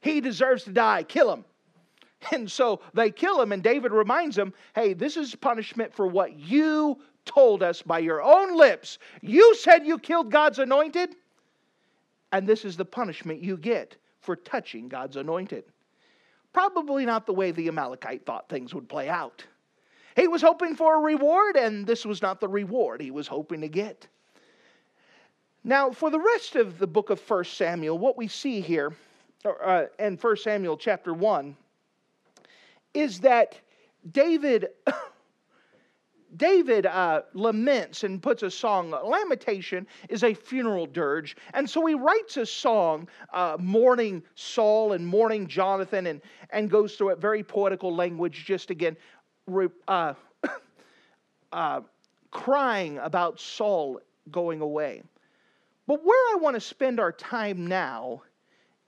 He 0.02 0.22
deserves 0.22 0.64
to 0.64 0.72
die. 0.72 1.04
Kill 1.04 1.32
him. 1.32 1.46
And 2.32 2.52
so 2.52 2.82
they 2.94 3.12
kill 3.12 3.42
him, 3.42 3.54
and 3.54 3.64
David 3.64 3.94
reminds 3.94 4.36
them, 4.36 4.54
hey, 4.76 4.94
this 4.94 5.16
is 5.16 5.36
punishment 5.36 5.94
for 5.94 6.06
what 6.06 6.34
you 6.34 7.00
told 7.24 7.64
us 7.64 7.82
by 7.82 8.00
your 8.00 8.22
own 8.22 8.58
lips. 8.58 8.98
You 9.22 9.56
said 9.56 9.86
you 9.86 9.98
killed 9.98 10.30
God's 10.30 10.60
anointed, 10.60 11.16
and 12.32 12.48
this 12.48 12.66
is 12.66 12.78
the 12.78 12.86
punishment 12.86 13.42
you 13.42 13.58
get 13.58 13.96
for 14.22 14.36
touching 14.36 14.88
God's 14.88 15.16
anointed. 15.16 15.64
Probably 16.54 17.06
not 17.06 17.26
the 17.26 17.34
way 17.34 17.52
the 17.52 17.68
Amalekite 17.68 18.26
thought 18.26 18.50
things 18.50 18.74
would 18.74 18.90
play 18.90 19.10
out. 19.10 19.46
He 20.16 20.28
was 20.28 20.42
hoping 20.42 20.76
for 20.76 20.96
a 20.96 21.00
reward, 21.00 21.56
and 21.56 21.86
this 21.86 22.06
was 22.06 22.22
not 22.22 22.40
the 22.40 22.48
reward 22.48 23.02
he 23.02 23.12
was 23.12 23.28
hoping 23.28 23.62
to 23.62 23.70
get. 23.70 24.08
Now, 25.64 25.92
for 25.92 26.10
the 26.10 26.20
rest 26.20 26.56
of 26.56 26.80
the 26.80 26.88
book 26.88 27.10
of 27.10 27.22
1 27.30 27.44
Samuel, 27.46 27.98
what 27.98 28.18
we 28.18 28.28
see 28.28 28.62
here 28.62 28.94
uh, 29.46 29.86
in 30.00 30.18
1 30.18 30.38
Samuel 30.38 30.78
chapter 30.78 31.14
1 31.14 31.56
is 32.94 33.20
that 33.22 33.60
David. 34.12 34.70
David 36.36 36.86
uh, 36.86 37.24
laments 37.34 38.04
and 38.04 38.22
puts 38.22 38.44
a 38.44 38.52
song. 38.52 38.92
Lamentation 38.92 39.88
is 40.10 40.24
a 40.24 40.34
funeral 40.34 40.86
dirge. 40.86 41.36
And 41.54 41.70
so 41.70 41.86
he 41.86 41.96
writes 41.96 42.38
a 42.38 42.46
song 42.46 43.08
uh, 43.34 43.58
mourning 43.60 44.24
Saul 44.36 44.94
and 44.94 45.06
mourning 45.06 45.48
Jonathan 45.48 46.08
and, 46.08 46.22
and 46.52 46.70
goes 46.70 46.96
through 46.96 47.10
it, 47.10 47.20
very 47.20 47.44
poetical 47.44 47.96
language, 47.96 48.46
just 48.46 48.70
again 48.70 48.96
uh, 49.88 50.14
uh, 51.52 51.82
crying 52.32 53.00
about 53.00 53.40
Saul 53.40 54.00
going 54.30 54.62
away. 54.62 55.02
But 55.88 56.06
where 56.06 56.36
I 56.36 56.38
want 56.40 56.56
to 56.56 56.62
spend 56.62 57.00
our 57.00 57.12
time 57.12 57.66
now 57.66 58.22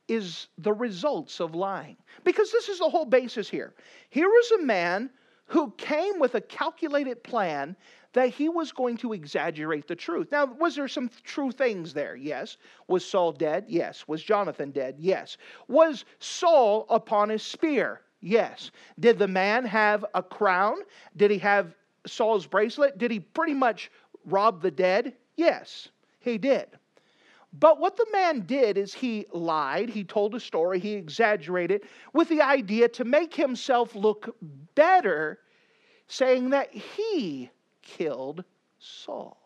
is 0.08 0.48
the 0.58 0.74
results 0.74 1.40
of 1.40 1.56
lying. 1.56 1.98
Because 2.24 2.52
this 2.52 2.70
is 2.70 2.80
the 2.80 2.90
whole 2.90 3.06
basis 3.06 3.50
here. 3.50 3.74
Here 4.10 4.30
is 4.42 4.52
a 4.52 4.62
man 4.62 5.10
who 5.52 5.70
came 5.72 6.18
with 6.18 6.36
a 6.36 6.42
calculated 6.42 7.22
plan 7.24 7.76
that 8.14 8.30
he 8.30 8.48
was 8.48 8.72
going 8.72 8.96
to 8.96 9.12
exaggerate 9.12 9.86
the 9.86 9.96
truth. 9.96 10.30
Now, 10.32 10.46
was 10.46 10.78
there 10.78 10.88
some 10.88 11.10
true 11.24 11.52
things 11.52 11.94
there? 11.94 12.16
Yes. 12.16 12.56
Was 12.88 13.04
Saul 13.04 13.34
dead? 13.34 13.66
Yes. 13.68 14.08
Was 14.08 14.24
Jonathan 14.24 14.72
dead? 14.72 14.96
Yes. 14.98 15.38
Was 15.68 16.06
Saul 16.20 16.86
upon 16.90 17.28
his 17.28 17.44
spear? 17.44 18.00
Yes. 18.22 18.72
Did 18.98 19.20
the 19.20 19.28
man 19.28 19.66
have 19.66 20.06
a 20.14 20.24
crown? 20.24 20.78
Did 21.18 21.32
he 21.32 21.38
have 21.40 21.76
Saul's 22.08 22.48
bracelet? 22.48 22.98
Did 22.98 23.12
he 23.12 23.20
pretty 23.20 23.54
much 23.54 23.92
rob 24.26 24.62
the 24.62 24.72
dead? 24.72 25.16
Yes, 25.36 25.90
he 26.20 26.38
did. 26.38 26.68
But 27.54 27.80
what 27.80 27.98
the 27.98 28.08
man 28.12 28.42
did 28.42 28.78
is 28.78 28.94
he 28.94 29.26
lied, 29.34 29.90
he 29.90 30.04
told 30.04 30.36
a 30.36 30.40
story, 30.40 30.80
he 30.80 30.94
exaggerated 30.94 31.84
with 32.14 32.30
the 32.30 32.42
idea 32.42 32.88
to 32.90 33.04
make 33.04 33.34
himself 33.34 33.94
look 33.94 34.36
better, 34.74 35.40
saying 36.08 36.52
that 36.52 36.74
he 36.74 37.50
killed 37.82 38.46
Saul. 38.80 39.38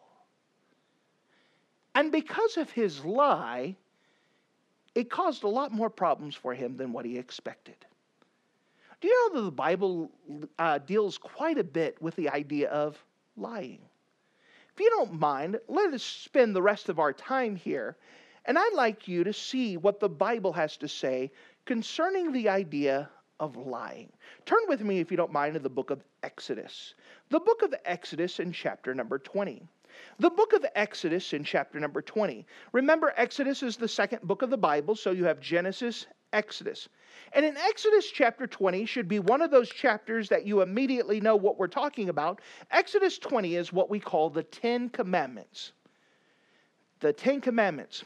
And 1.96 2.12
because 2.12 2.58
of 2.58 2.70
his 2.70 3.04
lie, 3.04 3.76
it 4.94 5.10
caused 5.10 5.44
a 5.44 5.48
lot 5.48 5.72
more 5.72 5.90
problems 5.90 6.36
for 6.36 6.54
him 6.54 6.78
than 6.78 6.94
what 6.94 7.06
he 7.06 7.18
expected. 7.18 7.76
Do 9.02 9.08
you 9.08 9.30
know 9.30 9.40
that 9.40 9.46
the 9.46 9.52
Bible 9.52 10.12
uh, 10.60 10.78
deals 10.80 11.18
quite 11.18 11.58
a 11.58 11.64
bit 11.64 12.02
with 12.02 12.16
the 12.16 12.30
idea 12.30 12.70
of 12.70 13.04
lying? 13.36 13.80
If 14.76 14.82
you 14.82 14.90
don't 14.90 15.14
mind, 15.14 15.58
let 15.70 15.94
us 15.94 16.04
spend 16.04 16.54
the 16.54 16.62
rest 16.62 16.90
of 16.90 17.00
our 17.00 17.14
time 17.14 17.56
here, 17.56 17.96
and 18.44 18.60
I'd 18.60 18.74
like 18.74 19.08
you 19.08 19.24
to 19.24 19.32
see 19.32 19.78
what 19.78 20.02
the 20.02 20.10
Bible 20.10 20.52
has 20.52 20.76
to 20.78 20.90
say 20.90 21.32
concerning 21.64 22.34
the 22.34 22.50
idea 22.50 23.10
of 23.40 23.56
lying. 23.56 24.12
Turn 24.46 24.60
with 24.68 24.82
me, 24.82 25.00
if 25.00 25.12
you 25.12 25.16
don't 25.16 25.32
mind, 25.32 25.54
to 25.54 25.62
the 25.62 25.70
book 25.70 25.92
of 25.92 26.04
Exodus. 26.24 26.94
The 27.30 27.40
book 27.40 27.62
of 27.62 27.74
Exodus 27.86 28.42
in 28.42 28.52
chapter 28.52 28.94
number 28.94 29.18
20. 29.18 29.66
The 30.20 30.30
book 30.30 30.52
of 30.52 30.66
Exodus 30.76 31.32
in 31.32 31.46
chapter 31.46 31.80
number 31.80 32.02
20. 32.02 32.46
Remember, 32.74 33.14
Exodus 33.16 33.64
is 33.64 33.78
the 33.78 33.88
second 33.88 34.24
book 34.24 34.42
of 34.42 34.50
the 34.50 34.58
Bible, 34.58 34.94
so 34.96 35.12
you 35.12 35.24
have 35.24 35.40
Genesis, 35.40 36.06
Exodus. 36.34 36.90
And 37.34 37.46
in 37.46 37.58
Exodus 37.58 38.10
chapter 38.10 38.48
20 38.48 38.86
should 38.86 39.08
be 39.08 39.20
one 39.20 39.42
of 39.42 39.52
those 39.52 39.70
chapters 39.70 40.30
that 40.30 40.46
you 40.46 40.62
immediately 40.62 41.20
know 41.20 41.36
what 41.36 41.58
we're 41.58 41.68
talking 41.68 42.10
about. 42.10 42.42
Exodus 42.72 43.18
20 43.18 43.56
is 43.56 43.74
what 43.74 43.90
we 43.90 44.00
call 44.00 44.30
the 44.30 44.44
Ten 44.44 44.90
Commandments. 44.90 45.74
The 47.00 47.14
Ten 47.14 47.42
Commandments. 47.42 48.04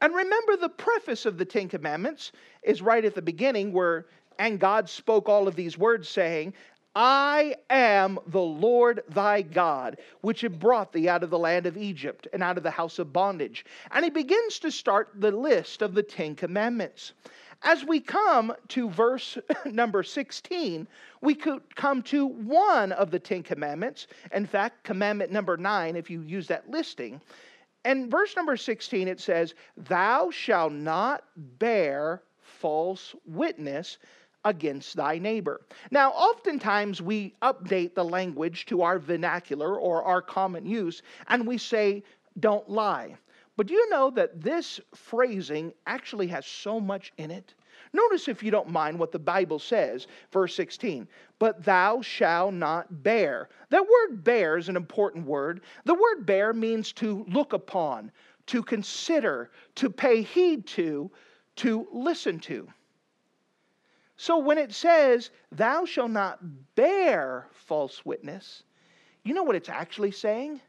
And 0.00 0.14
remember, 0.14 0.56
the 0.56 0.68
preface 0.68 1.26
of 1.26 1.38
the 1.38 1.44
Ten 1.44 1.68
Commandments 1.68 2.32
is 2.62 2.82
right 2.82 3.04
at 3.04 3.14
the 3.14 3.22
beginning 3.22 3.72
where, 3.72 4.06
and 4.38 4.58
God 4.58 4.88
spoke 4.88 5.28
all 5.28 5.48
of 5.48 5.56
these 5.56 5.78
words, 5.78 6.08
saying, 6.08 6.54
I 6.94 7.54
am 7.70 8.18
the 8.26 8.40
Lord 8.40 9.02
thy 9.08 9.42
God, 9.42 9.98
which 10.22 10.40
have 10.40 10.58
brought 10.58 10.92
thee 10.92 11.08
out 11.08 11.22
of 11.22 11.30
the 11.30 11.38
land 11.38 11.66
of 11.66 11.76
Egypt 11.76 12.26
and 12.32 12.42
out 12.42 12.56
of 12.56 12.64
the 12.64 12.72
house 12.72 12.98
of 12.98 13.12
bondage. 13.12 13.64
And 13.92 14.04
he 14.04 14.10
begins 14.10 14.58
to 14.60 14.72
start 14.72 15.10
the 15.14 15.30
list 15.30 15.82
of 15.82 15.94
the 15.94 16.02
Ten 16.02 16.34
Commandments. 16.34 17.12
As 17.62 17.84
we 17.84 18.00
come 18.00 18.54
to 18.68 18.88
verse 18.88 19.36
number 19.64 20.02
16, 20.02 20.86
we 21.20 21.34
could 21.34 21.74
come 21.74 22.02
to 22.04 22.26
one 22.26 22.92
of 22.92 23.10
the 23.10 23.18
Ten 23.18 23.42
Commandments. 23.42 24.06
In 24.32 24.46
fact, 24.46 24.84
commandment 24.84 25.32
number 25.32 25.56
nine, 25.56 25.96
if 25.96 26.08
you 26.08 26.22
use 26.22 26.46
that 26.48 26.70
listing. 26.70 27.20
And 27.84 28.10
verse 28.10 28.36
number 28.36 28.56
16, 28.56 29.08
it 29.08 29.20
says, 29.20 29.54
Thou 29.76 30.30
shalt 30.30 30.72
not 30.72 31.24
bear 31.36 32.22
false 32.40 33.14
witness 33.26 33.98
against 34.44 34.96
thy 34.96 35.18
neighbor. 35.18 35.60
Now, 35.90 36.10
oftentimes 36.10 37.02
we 37.02 37.34
update 37.42 37.94
the 37.94 38.04
language 38.04 38.66
to 38.66 38.82
our 38.82 38.98
vernacular 38.98 39.78
or 39.78 40.02
our 40.04 40.22
common 40.22 40.64
use, 40.64 41.02
and 41.26 41.46
we 41.46 41.58
say, 41.58 42.04
Don't 42.38 42.68
lie. 42.68 43.16
But 43.58 43.66
do 43.66 43.74
you 43.74 43.90
know 43.90 44.08
that 44.10 44.40
this 44.40 44.80
phrasing 44.94 45.72
actually 45.84 46.28
has 46.28 46.46
so 46.46 46.78
much 46.78 47.12
in 47.18 47.32
it? 47.32 47.54
Notice, 47.92 48.28
if 48.28 48.40
you 48.40 48.52
don't 48.52 48.70
mind, 48.70 48.96
what 48.96 49.10
the 49.10 49.18
Bible 49.18 49.58
says, 49.58 50.06
verse 50.30 50.54
16. 50.54 51.08
But 51.40 51.64
thou 51.64 52.00
shalt 52.00 52.54
not 52.54 53.02
bear. 53.02 53.48
That 53.70 53.82
word 53.82 54.22
bear 54.22 54.58
is 54.58 54.68
an 54.68 54.76
important 54.76 55.26
word. 55.26 55.62
The 55.86 55.94
word 55.94 56.24
bear 56.24 56.52
means 56.52 56.92
to 56.94 57.26
look 57.28 57.52
upon, 57.52 58.12
to 58.46 58.62
consider, 58.62 59.50
to 59.74 59.90
pay 59.90 60.22
heed 60.22 60.64
to, 60.68 61.10
to 61.56 61.88
listen 61.90 62.38
to. 62.38 62.68
So 64.16 64.38
when 64.38 64.58
it 64.58 64.72
says, 64.72 65.30
thou 65.50 65.84
shalt 65.84 66.12
not 66.12 66.38
bear 66.76 67.48
false 67.52 68.04
witness, 68.04 68.62
you 69.24 69.34
know 69.34 69.42
what 69.42 69.56
it's 69.56 69.68
actually 69.68 70.12
saying? 70.12 70.60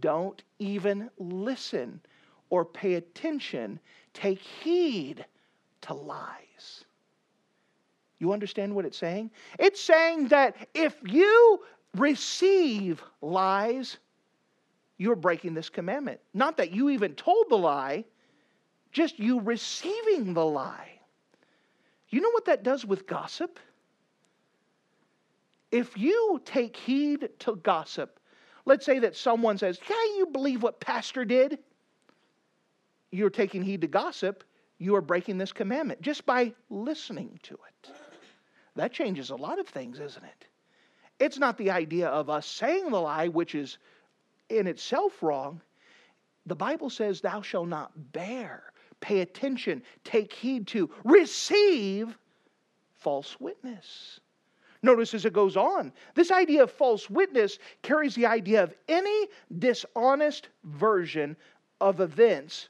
Don't 0.00 0.42
even 0.58 1.10
listen 1.18 2.00
or 2.50 2.64
pay 2.64 2.94
attention, 2.94 3.80
take 4.12 4.38
heed 4.38 5.24
to 5.82 5.94
lies. 5.94 6.84
You 8.18 8.32
understand 8.32 8.74
what 8.74 8.84
it's 8.84 8.98
saying? 8.98 9.30
It's 9.58 9.80
saying 9.80 10.28
that 10.28 10.56
if 10.74 10.96
you 11.04 11.60
receive 11.94 13.02
lies, 13.20 13.98
you're 14.98 15.16
breaking 15.16 15.54
this 15.54 15.68
commandment. 15.68 16.20
Not 16.32 16.56
that 16.56 16.70
you 16.70 16.90
even 16.90 17.14
told 17.14 17.46
the 17.50 17.58
lie, 17.58 18.04
just 18.92 19.18
you 19.18 19.40
receiving 19.40 20.32
the 20.32 20.44
lie. 20.44 20.92
You 22.08 22.20
know 22.20 22.30
what 22.30 22.46
that 22.46 22.62
does 22.62 22.84
with 22.84 23.06
gossip? 23.06 23.58
If 25.70 25.98
you 25.98 26.40
take 26.44 26.76
heed 26.76 27.28
to 27.40 27.56
gossip, 27.56 28.18
Let's 28.66 28.84
say 28.84 28.98
that 28.98 29.16
someone 29.16 29.56
says, 29.56 29.78
Can 29.78 30.16
you 30.16 30.26
believe 30.26 30.62
what 30.62 30.80
Pastor 30.80 31.24
did? 31.24 31.58
You're 33.10 33.30
taking 33.30 33.62
heed 33.62 33.80
to 33.80 33.86
gossip. 33.86 34.44
You 34.78 34.94
are 34.96 35.00
breaking 35.00 35.38
this 35.38 35.52
commandment 35.52 36.02
just 36.02 36.26
by 36.26 36.52
listening 36.68 37.38
to 37.44 37.54
it. 37.54 37.92
That 38.74 38.92
changes 38.92 39.30
a 39.30 39.36
lot 39.36 39.58
of 39.58 39.66
things, 39.66 40.00
isn't 40.00 40.24
it? 40.24 40.46
It's 41.18 41.38
not 41.38 41.56
the 41.56 41.70
idea 41.70 42.08
of 42.08 42.28
us 42.28 42.46
saying 42.46 42.90
the 42.90 43.00
lie, 43.00 43.28
which 43.28 43.54
is 43.54 43.78
in 44.50 44.66
itself 44.66 45.22
wrong. 45.22 45.62
The 46.44 46.56
Bible 46.56 46.90
says, 46.90 47.20
Thou 47.20 47.40
shalt 47.40 47.68
not 47.68 47.92
bear, 48.12 48.64
pay 49.00 49.20
attention, 49.20 49.82
take 50.04 50.32
heed 50.32 50.66
to, 50.68 50.90
receive 51.04 52.18
false 52.96 53.40
witness. 53.40 54.20
Notice 54.86 55.14
as 55.14 55.24
it 55.24 55.32
goes 55.32 55.56
on, 55.56 55.92
this 56.14 56.30
idea 56.30 56.62
of 56.62 56.70
false 56.70 57.10
witness 57.10 57.58
carries 57.82 58.14
the 58.14 58.24
idea 58.24 58.62
of 58.62 58.72
any 58.88 59.26
dishonest 59.58 60.48
version 60.62 61.36
of 61.80 62.00
events 62.00 62.68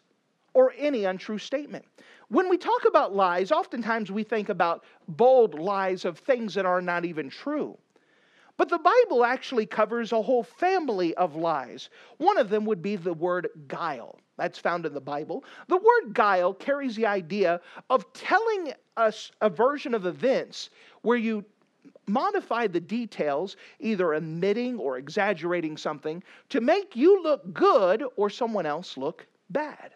or 0.54 0.72
any 0.78 1.04
untrue 1.04 1.36
statement. 1.36 1.84
When 2.28 2.48
we 2.48 2.56
talk 2.56 2.86
about 2.86 3.14
lies, 3.14 3.52
oftentimes 3.52 4.10
we 4.10 4.22
think 4.22 4.48
about 4.48 4.84
bold 5.08 5.58
lies 5.58 6.06
of 6.06 6.18
things 6.18 6.54
that 6.54 6.64
are 6.64 6.80
not 6.80 7.04
even 7.04 7.28
true. 7.28 7.76
But 8.56 8.70
the 8.70 8.78
Bible 8.78 9.22
actually 9.22 9.66
covers 9.66 10.12
a 10.12 10.22
whole 10.22 10.42
family 10.42 11.14
of 11.16 11.36
lies. 11.36 11.90
One 12.16 12.38
of 12.38 12.48
them 12.48 12.64
would 12.64 12.80
be 12.80 12.96
the 12.96 13.12
word 13.12 13.48
guile. 13.68 14.18
That's 14.38 14.58
found 14.58 14.86
in 14.86 14.94
the 14.94 15.02
Bible. 15.02 15.44
The 15.68 15.76
word 15.76 16.14
guile 16.14 16.54
carries 16.54 16.96
the 16.96 17.04
idea 17.04 17.60
of 17.90 18.10
telling 18.14 18.72
us 18.96 19.32
a 19.42 19.50
version 19.50 19.92
of 19.92 20.06
events 20.06 20.70
where 21.02 21.18
you 21.18 21.44
modify 22.06 22.66
the 22.66 22.80
details, 22.80 23.56
either 23.80 24.14
omitting 24.14 24.78
or 24.78 24.98
exaggerating 24.98 25.76
something, 25.76 26.22
to 26.50 26.60
make 26.60 26.96
you 26.96 27.22
look 27.22 27.52
good 27.52 28.04
or 28.16 28.30
someone 28.30 28.66
else 28.66 28.96
look 28.96 29.26
bad. 29.50 29.92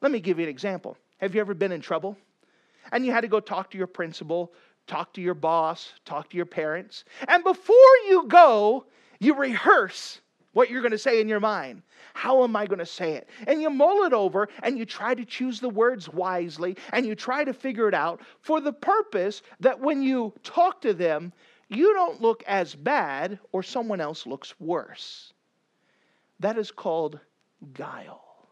Let 0.00 0.12
me 0.12 0.20
give 0.20 0.38
you 0.38 0.44
an 0.44 0.50
example. 0.50 0.96
Have 1.18 1.34
you 1.34 1.40
ever 1.40 1.54
been 1.54 1.72
in 1.72 1.80
trouble? 1.80 2.16
And 2.92 3.04
you 3.04 3.12
had 3.12 3.22
to 3.22 3.28
go 3.28 3.40
talk 3.40 3.70
to 3.70 3.78
your 3.78 3.86
principal 3.86 4.52
talk 4.86 5.12
to 5.14 5.20
your 5.20 5.34
boss, 5.34 5.92
talk 6.04 6.30
to 6.30 6.36
your 6.36 6.46
parents. 6.46 7.04
And 7.28 7.42
before 7.42 7.76
you 8.08 8.26
go, 8.28 8.86
you 9.18 9.34
rehearse 9.34 10.20
what 10.56 10.70
you're 10.70 10.80
going 10.80 10.90
to 10.90 10.96
say 10.96 11.20
in 11.20 11.28
your 11.28 11.38
mind. 11.38 11.82
How 12.14 12.42
am 12.42 12.56
I 12.56 12.64
going 12.64 12.78
to 12.78 12.86
say 12.86 13.12
it? 13.12 13.28
And 13.46 13.60
you 13.60 13.68
mull 13.68 14.04
it 14.04 14.14
over 14.14 14.48
and 14.62 14.78
you 14.78 14.86
try 14.86 15.14
to 15.14 15.22
choose 15.22 15.60
the 15.60 15.68
words 15.68 16.08
wisely 16.08 16.78
and 16.94 17.04
you 17.04 17.14
try 17.14 17.44
to 17.44 17.52
figure 17.52 17.88
it 17.88 17.92
out 17.92 18.22
for 18.40 18.62
the 18.62 18.72
purpose 18.72 19.42
that 19.60 19.78
when 19.78 20.02
you 20.02 20.32
talk 20.42 20.80
to 20.80 20.94
them, 20.94 21.30
you 21.68 21.92
don't 21.92 22.22
look 22.22 22.42
as 22.46 22.74
bad 22.74 23.38
or 23.52 23.62
someone 23.62 24.00
else 24.00 24.24
looks 24.24 24.58
worse. 24.58 25.34
That 26.40 26.56
is 26.56 26.70
called 26.70 27.20
guile. 27.74 28.48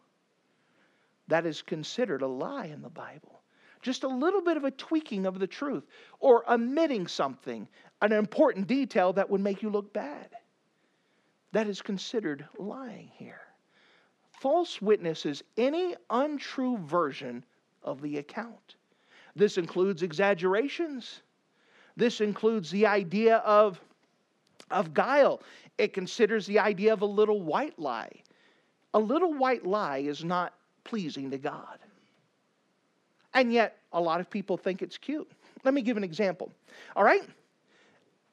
That 1.27 1.47
is 1.47 1.63
considered 1.63 2.21
a 2.21 2.27
lie 2.27 2.67
in 2.67 2.83
the 2.83 2.89
Bible 2.89 3.41
just 3.81 4.03
a 4.03 4.07
little 4.07 4.41
bit 4.41 4.57
of 4.57 4.63
a 4.63 4.71
tweaking 4.71 5.25
of 5.25 5.37
the 5.37 5.45
truth 5.47 5.85
or 6.19 6.47
omitting 6.51 7.07
something, 7.07 7.67
an 8.01 8.11
important 8.11 8.67
detail 8.67 9.13
that 9.13 9.29
would 9.29 9.41
make 9.41 9.63
you 9.63 9.69
look 9.71 9.91
bad. 9.91 10.29
That 11.55 11.69
is 11.69 11.81
considered 11.81 12.45
lying 12.59 13.09
here. 13.17 13.39
False 14.41 14.81
witness 14.81 15.25
is 15.25 15.41
any 15.55 15.95
untrue 16.09 16.77
version 16.79 17.45
of 17.81 18.01
the 18.01 18.17
account. 18.17 18.75
This 19.37 19.57
includes 19.57 20.03
exaggerations. 20.03 21.21
This 21.95 22.19
includes 22.19 22.69
the 22.71 22.85
idea 22.85 23.37
of, 23.37 23.79
of 24.69 24.93
guile. 24.93 25.41
It 25.77 25.93
considers 25.93 26.45
the 26.45 26.59
idea 26.59 26.91
of 26.91 27.03
a 27.03 27.05
little 27.05 27.41
white 27.41 27.79
lie. 27.79 28.11
A 28.93 28.99
little 28.99 29.33
white 29.33 29.65
lie 29.65 29.99
is 29.99 30.25
not 30.25 30.55
pleasing 30.83 31.31
to 31.31 31.37
God. 31.37 31.79
And 33.33 33.53
yet, 33.53 33.77
a 33.93 34.01
lot 34.01 34.19
of 34.19 34.29
people 34.29 34.57
think 34.57 34.81
it's 34.81 34.97
cute. 34.97 35.31
Let 35.63 35.73
me 35.73 35.83
give 35.83 35.95
an 35.95 36.03
example. 36.03 36.51
All 36.97 37.05
right? 37.05 37.23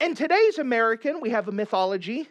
In 0.00 0.16
today's 0.16 0.58
American, 0.58 1.20
we 1.20 1.30
have 1.30 1.46
a 1.46 1.52
mythology 1.52 2.28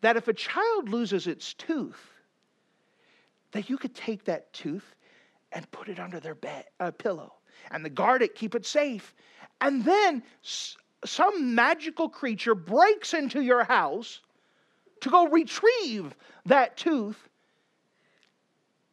that 0.00 0.16
if 0.16 0.28
a 0.28 0.32
child 0.32 0.88
loses 0.88 1.26
its 1.26 1.54
tooth, 1.54 2.10
that 3.52 3.68
you 3.68 3.78
could 3.78 3.94
take 3.94 4.24
that 4.24 4.52
tooth 4.52 4.94
and 5.52 5.70
put 5.70 5.88
it 5.88 5.98
under 5.98 6.20
their 6.20 6.34
bed, 6.34 6.64
uh, 6.80 6.90
pillow 6.90 7.34
and 7.70 7.84
the 7.84 7.90
guard 7.90 8.22
it, 8.22 8.34
keep 8.34 8.54
it 8.54 8.66
safe. 8.66 9.14
And 9.60 9.84
then 9.84 10.22
some 11.04 11.54
magical 11.54 12.08
creature 12.08 12.54
breaks 12.54 13.14
into 13.14 13.40
your 13.40 13.64
house 13.64 14.20
to 15.00 15.10
go 15.10 15.26
retrieve 15.28 16.14
that 16.46 16.76
tooth 16.76 17.28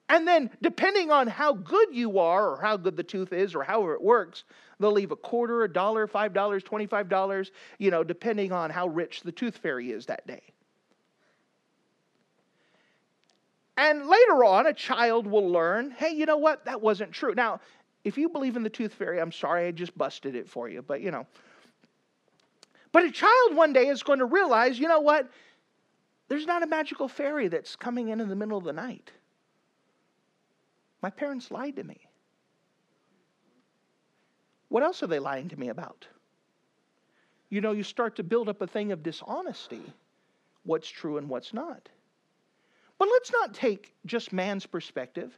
and 0.07 0.27
then, 0.27 0.51
depending 0.61 1.09
on 1.09 1.27
how 1.27 1.53
good 1.53 1.89
you 1.91 2.19
are, 2.19 2.51
or 2.51 2.61
how 2.61 2.77
good 2.77 2.95
the 2.95 3.03
tooth 3.03 3.33
is, 3.33 3.55
or 3.55 3.63
however 3.63 3.95
it 3.95 4.01
works, 4.01 4.43
they'll 4.79 4.91
leave 4.91 5.11
a 5.11 5.15
quarter, 5.15 5.63
a 5.63 5.71
dollar, 5.71 6.05
five 6.05 6.31
dollars, 6.31 6.61
twenty-five 6.63 7.09
dollars, 7.09 7.51
you 7.79 7.89
know, 7.89 8.03
depending 8.03 8.51
on 8.51 8.69
how 8.69 8.87
rich 8.87 9.21
the 9.21 9.31
tooth 9.31 9.57
fairy 9.57 9.91
is 9.91 10.05
that 10.05 10.27
day. 10.27 10.43
And 13.77 14.07
later 14.07 14.43
on, 14.45 14.67
a 14.67 14.73
child 14.73 15.27
will 15.27 15.49
learn 15.49 15.91
hey, 15.91 16.11
you 16.11 16.25
know 16.25 16.37
what? 16.37 16.65
That 16.65 16.81
wasn't 16.81 17.11
true. 17.11 17.33
Now, 17.35 17.59
if 18.03 18.17
you 18.17 18.29
believe 18.29 18.55
in 18.55 18.63
the 18.63 18.69
tooth 18.69 18.93
fairy, 18.93 19.19
I'm 19.19 19.31
sorry 19.31 19.67
I 19.67 19.71
just 19.71 19.97
busted 19.97 20.35
it 20.35 20.49
for 20.49 20.69
you, 20.69 20.81
but 20.81 21.01
you 21.01 21.11
know. 21.11 21.25
But 22.91 23.03
a 23.03 23.11
child 23.11 23.55
one 23.55 23.73
day 23.73 23.87
is 23.87 24.03
going 24.03 24.19
to 24.19 24.25
realize, 24.25 24.79
you 24.79 24.87
know 24.87 25.01
what? 25.01 25.29
There's 26.27 26.45
not 26.45 26.63
a 26.63 26.67
magical 26.67 27.07
fairy 27.07 27.49
that's 27.49 27.75
coming 27.75 28.09
in 28.09 28.21
in 28.21 28.29
the 28.29 28.35
middle 28.35 28.57
of 28.57 28.63
the 28.63 28.73
night. 28.73 29.11
My 31.01 31.09
parents 31.09 31.51
lied 31.51 31.75
to 31.75 31.83
me. 31.83 31.99
What 34.69 34.83
else 34.83 35.03
are 35.03 35.07
they 35.07 35.19
lying 35.19 35.49
to 35.49 35.59
me 35.59 35.69
about? 35.69 36.07
You 37.49 37.61
know, 37.61 37.73
you 37.73 37.83
start 37.83 38.15
to 38.15 38.23
build 38.23 38.49
up 38.49 38.61
a 38.61 38.67
thing 38.67 38.91
of 38.91 39.03
dishonesty 39.03 39.81
what's 40.63 40.89
true 40.89 41.17
and 41.17 41.29
what's 41.29 41.53
not. 41.53 41.89
But 42.97 43.09
let's 43.11 43.31
not 43.31 43.53
take 43.53 43.93
just 44.05 44.31
man's 44.33 44.65
perspective. 44.65 45.37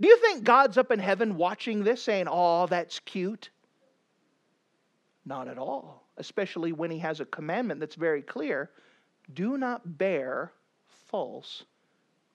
Do 0.00 0.08
you 0.08 0.16
think 0.18 0.44
God's 0.44 0.78
up 0.78 0.90
in 0.90 0.98
heaven 0.98 1.36
watching 1.36 1.84
this 1.84 2.02
saying, 2.02 2.26
oh, 2.28 2.66
that's 2.66 2.98
cute? 3.00 3.50
Not 5.24 5.48
at 5.48 5.58
all, 5.58 6.06
especially 6.18 6.72
when 6.72 6.90
he 6.90 6.98
has 6.98 7.20
a 7.20 7.24
commandment 7.24 7.80
that's 7.80 7.94
very 7.94 8.22
clear 8.22 8.70
do 9.32 9.56
not 9.56 9.96
bear 9.96 10.52
false 11.06 11.64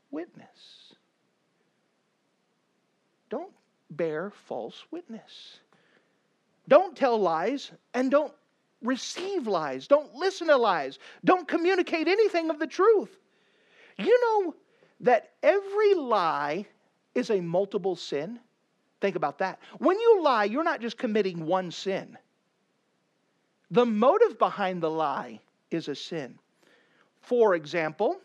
witness. 0.10 0.96
Don't 3.30 3.54
bear 3.92 4.32
false 4.48 4.84
witness. 4.90 5.60
Don't 6.68 6.96
tell 6.96 7.20
lies 7.20 7.72
and 7.94 8.10
don't 8.10 8.34
receive 8.82 9.48
lies. 9.48 9.88
Don't 9.88 10.16
listen 10.16 10.48
to 10.48 10.58
lies. 10.58 10.98
Don't 11.26 11.48
communicate 11.48 12.08
anything 12.08 12.50
of 12.50 12.60
the 12.60 12.68
truth. 12.68 13.18
You 14.00 14.20
know 14.22 14.56
that 15.02 15.32
every 15.44 15.94
lie 15.94 16.66
is 17.14 17.30
a 17.30 17.42
multiple 17.42 17.96
sin? 17.96 18.40
Think 19.02 19.16
about 19.16 19.40
that. 19.40 19.60
When 19.78 20.00
you 20.00 20.22
lie, 20.24 20.46
you're 20.46 20.64
not 20.64 20.82
just 20.82 20.98
committing 20.98 21.46
one 21.46 21.70
sin. 21.72 22.18
The 23.72 23.86
motive 23.86 24.40
behind 24.40 24.82
the 24.82 24.90
lie 24.90 25.40
is 25.70 25.90
a 25.90 25.96
sin. 25.96 26.40
For 27.22 27.56
example, 27.56 28.20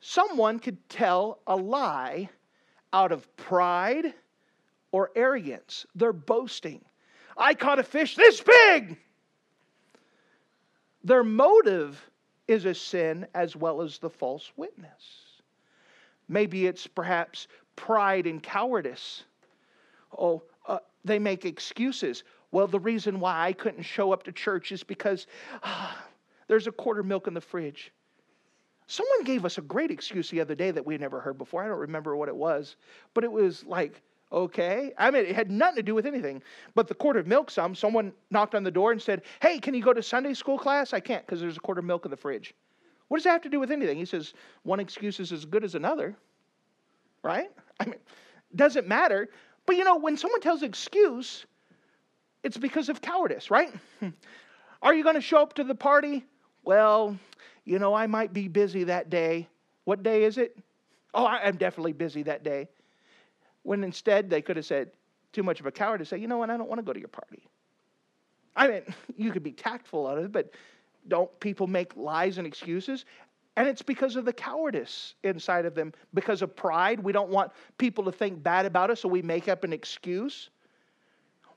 someone 0.00 0.58
could 0.58 0.88
tell 0.88 1.40
a 1.46 1.56
lie 1.56 2.28
out 2.92 3.10
of 3.10 3.36
pride 3.36 4.14
or 4.92 5.10
arrogance. 5.16 5.86
They're 5.94 6.12
boasting. 6.12 6.84
I 7.36 7.54
caught 7.54 7.78
a 7.78 7.82
fish 7.82 8.16
this 8.16 8.40
big. 8.40 8.98
Their 11.02 11.24
motive 11.24 12.09
is 12.50 12.64
a 12.64 12.74
sin 12.74 13.26
as 13.34 13.54
well 13.54 13.80
as 13.80 13.98
the 13.98 14.10
false 14.10 14.50
witness. 14.56 15.40
Maybe 16.28 16.66
it's 16.66 16.86
perhaps 16.86 17.46
pride 17.76 18.26
and 18.26 18.42
cowardice. 18.42 19.22
Oh, 20.16 20.42
uh, 20.66 20.78
they 21.04 21.20
make 21.20 21.44
excuses. 21.44 22.24
Well, 22.50 22.66
the 22.66 22.80
reason 22.80 23.20
why 23.20 23.46
I 23.46 23.52
couldn't 23.52 23.84
show 23.84 24.12
up 24.12 24.24
to 24.24 24.32
church 24.32 24.72
is 24.72 24.82
because 24.82 25.28
ah, 25.62 25.96
there's 26.48 26.66
a 26.66 26.72
quarter 26.72 27.04
milk 27.04 27.28
in 27.28 27.34
the 27.34 27.40
fridge. 27.40 27.92
Someone 28.88 29.22
gave 29.22 29.44
us 29.44 29.56
a 29.56 29.62
great 29.62 29.92
excuse 29.92 30.28
the 30.30 30.40
other 30.40 30.56
day 30.56 30.72
that 30.72 30.84
we 30.84 30.94
had 30.94 31.00
never 31.00 31.20
heard 31.20 31.38
before. 31.38 31.62
I 31.62 31.68
don't 31.68 31.78
remember 31.78 32.16
what 32.16 32.28
it 32.28 32.34
was, 32.34 32.74
but 33.14 33.22
it 33.22 33.30
was 33.30 33.64
like, 33.64 34.02
okay. 34.32 34.92
I 34.98 35.10
mean, 35.10 35.24
it 35.26 35.34
had 35.34 35.50
nothing 35.50 35.76
to 35.76 35.82
do 35.82 35.94
with 35.94 36.06
anything. 36.06 36.42
But 36.74 36.88
the 36.88 36.94
quart 36.94 37.16
of 37.16 37.26
milk, 37.26 37.50
some, 37.50 37.74
someone 37.74 38.12
knocked 38.30 38.54
on 38.54 38.62
the 38.64 38.70
door 38.70 38.92
and 38.92 39.00
said, 39.00 39.22
Hey, 39.40 39.58
can 39.58 39.74
you 39.74 39.82
go 39.82 39.92
to 39.92 40.02
Sunday 40.02 40.34
school 40.34 40.58
class? 40.58 40.92
I 40.92 41.00
can't 41.00 41.24
because 41.26 41.40
there's 41.40 41.56
a 41.56 41.60
quart 41.60 41.78
of 41.78 41.84
milk 41.84 42.04
in 42.04 42.10
the 42.10 42.16
fridge. 42.16 42.54
What 43.08 43.18
does 43.18 43.24
that 43.24 43.32
have 43.32 43.42
to 43.42 43.48
do 43.48 43.60
with 43.60 43.70
anything? 43.70 43.98
He 43.98 44.04
says, 44.04 44.34
One 44.62 44.80
excuse 44.80 45.20
is 45.20 45.32
as 45.32 45.44
good 45.44 45.64
as 45.64 45.74
another, 45.74 46.16
right? 47.22 47.50
I 47.78 47.86
mean, 47.86 48.00
doesn't 48.54 48.86
matter. 48.86 49.28
But 49.66 49.76
you 49.76 49.84
know, 49.84 49.96
when 49.96 50.16
someone 50.16 50.40
tells 50.40 50.62
excuse, 50.62 51.46
it's 52.42 52.56
because 52.56 52.88
of 52.88 53.00
cowardice, 53.00 53.50
right? 53.50 53.72
Are 54.82 54.94
you 54.94 55.02
going 55.02 55.16
to 55.16 55.20
show 55.20 55.42
up 55.42 55.54
to 55.54 55.64
the 55.64 55.74
party? 55.74 56.24
Well, 56.64 57.16
you 57.64 57.78
know, 57.78 57.94
I 57.94 58.06
might 58.06 58.32
be 58.32 58.48
busy 58.48 58.84
that 58.84 59.10
day. 59.10 59.48
What 59.84 60.02
day 60.02 60.24
is 60.24 60.38
it? 60.38 60.56
Oh, 61.12 61.26
I'm 61.26 61.56
definitely 61.56 61.92
busy 61.92 62.22
that 62.24 62.44
day. 62.44 62.68
When 63.62 63.84
instead 63.84 64.30
they 64.30 64.42
could 64.42 64.56
have 64.56 64.66
said, 64.66 64.90
too 65.32 65.42
much 65.42 65.60
of 65.60 65.66
a 65.66 65.72
coward 65.72 65.98
to 65.98 66.04
say, 66.04 66.18
you 66.18 66.26
know 66.26 66.38
what, 66.38 66.50
I 66.50 66.56
don't 66.56 66.68
want 66.68 66.78
to 66.80 66.84
go 66.84 66.92
to 66.92 66.98
your 66.98 67.08
party. 67.08 67.48
I 68.56 68.68
mean, 68.68 68.82
you 69.16 69.30
could 69.30 69.42
be 69.42 69.52
tactful 69.52 70.06
on 70.06 70.18
it, 70.18 70.32
but 70.32 70.52
don't 71.08 71.38
people 71.40 71.66
make 71.66 71.96
lies 71.96 72.38
and 72.38 72.46
excuses? 72.46 73.04
And 73.56 73.68
it's 73.68 73.82
because 73.82 74.16
of 74.16 74.24
the 74.24 74.32
cowardice 74.32 75.14
inside 75.22 75.66
of 75.66 75.74
them, 75.74 75.92
because 76.14 76.40
of 76.42 76.54
pride. 76.54 77.00
We 77.00 77.12
don't 77.12 77.30
want 77.30 77.52
people 77.78 78.04
to 78.04 78.12
think 78.12 78.42
bad 78.42 78.64
about 78.64 78.90
us, 78.90 79.00
so 79.00 79.08
we 79.08 79.22
make 79.22 79.48
up 79.48 79.64
an 79.64 79.72
excuse. 79.72 80.50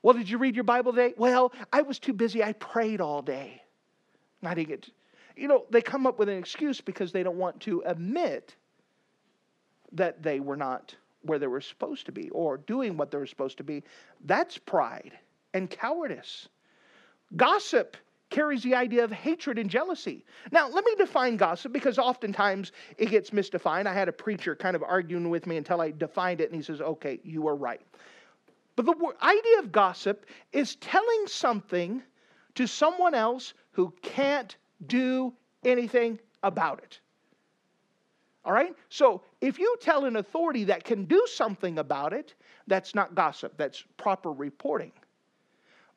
Well, 0.02 0.14
did 0.14 0.28
you 0.28 0.38
read 0.38 0.54
your 0.54 0.64
Bible 0.64 0.92
today? 0.92 1.14
Well, 1.16 1.52
I 1.72 1.82
was 1.82 1.98
too 1.98 2.12
busy. 2.12 2.42
I 2.42 2.52
prayed 2.54 3.00
all 3.00 3.22
day. 3.22 3.62
I 4.42 4.54
didn't 4.54 4.68
get, 4.68 4.90
you 5.36 5.48
know, 5.48 5.64
they 5.70 5.80
come 5.80 6.06
up 6.06 6.18
with 6.18 6.28
an 6.28 6.36
excuse 6.36 6.80
because 6.80 7.12
they 7.12 7.22
don't 7.22 7.38
want 7.38 7.60
to 7.60 7.82
admit 7.86 8.54
that 9.92 10.22
they 10.22 10.40
were 10.40 10.56
not 10.56 10.94
where 11.24 11.38
they 11.38 11.46
were 11.46 11.60
supposed 11.60 12.06
to 12.06 12.12
be 12.12 12.30
or 12.30 12.58
doing 12.58 12.96
what 12.96 13.10
they 13.10 13.18
were 13.18 13.26
supposed 13.26 13.56
to 13.58 13.64
be. 13.64 13.82
That's 14.24 14.58
pride 14.58 15.12
and 15.52 15.68
cowardice. 15.70 16.48
Gossip 17.36 17.96
carries 18.30 18.62
the 18.62 18.74
idea 18.74 19.04
of 19.04 19.12
hatred 19.12 19.58
and 19.58 19.70
jealousy. 19.70 20.24
Now, 20.50 20.68
let 20.68 20.84
me 20.84 20.94
define 20.96 21.36
gossip 21.36 21.72
because 21.72 21.98
oftentimes 21.98 22.72
it 22.98 23.10
gets 23.10 23.30
misdefined. 23.30 23.86
I 23.86 23.94
had 23.94 24.08
a 24.08 24.12
preacher 24.12 24.56
kind 24.56 24.74
of 24.74 24.82
arguing 24.82 25.30
with 25.30 25.46
me 25.46 25.56
until 25.56 25.80
I 25.80 25.92
defined 25.92 26.40
it, 26.40 26.50
and 26.50 26.56
he 26.56 26.62
says, 26.62 26.80
Okay, 26.80 27.20
you 27.22 27.46
are 27.46 27.56
right. 27.56 27.80
But 28.76 28.86
the 28.86 28.94
idea 29.22 29.58
of 29.60 29.70
gossip 29.70 30.26
is 30.52 30.74
telling 30.76 31.26
something 31.26 32.02
to 32.56 32.66
someone 32.66 33.14
else 33.14 33.54
who 33.72 33.92
can't 34.02 34.56
do 34.86 35.32
anything 35.64 36.18
about 36.42 36.80
it. 36.80 36.98
All 38.44 38.52
right? 38.52 38.74
So 38.88 39.22
if 39.44 39.58
you 39.58 39.76
tell 39.78 40.06
an 40.06 40.16
authority 40.16 40.64
that 40.64 40.84
can 40.84 41.04
do 41.04 41.26
something 41.26 41.78
about 41.78 42.14
it, 42.14 42.32
that's 42.66 42.94
not 42.94 43.14
gossip, 43.14 43.52
that's 43.58 43.84
proper 43.98 44.32
reporting. 44.32 44.90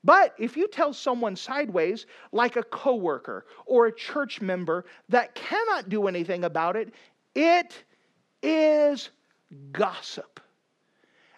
But 0.04 0.36
if 0.38 0.58
you 0.58 0.68
tell 0.68 0.92
someone 0.92 1.38
sideways, 1.38 2.08
like 2.34 2.58
a 2.58 2.64
coworker 2.64 3.46
or 3.66 3.86
a 3.86 3.96
church 3.96 4.42
member 4.42 4.84
that 5.08 5.34
cannot 5.34 5.88
do 5.88 6.08
anything 6.08 6.44
about 6.44 6.76
it, 6.76 6.94
it 7.36 7.86
is 8.44 9.12
gossip. 9.72 10.42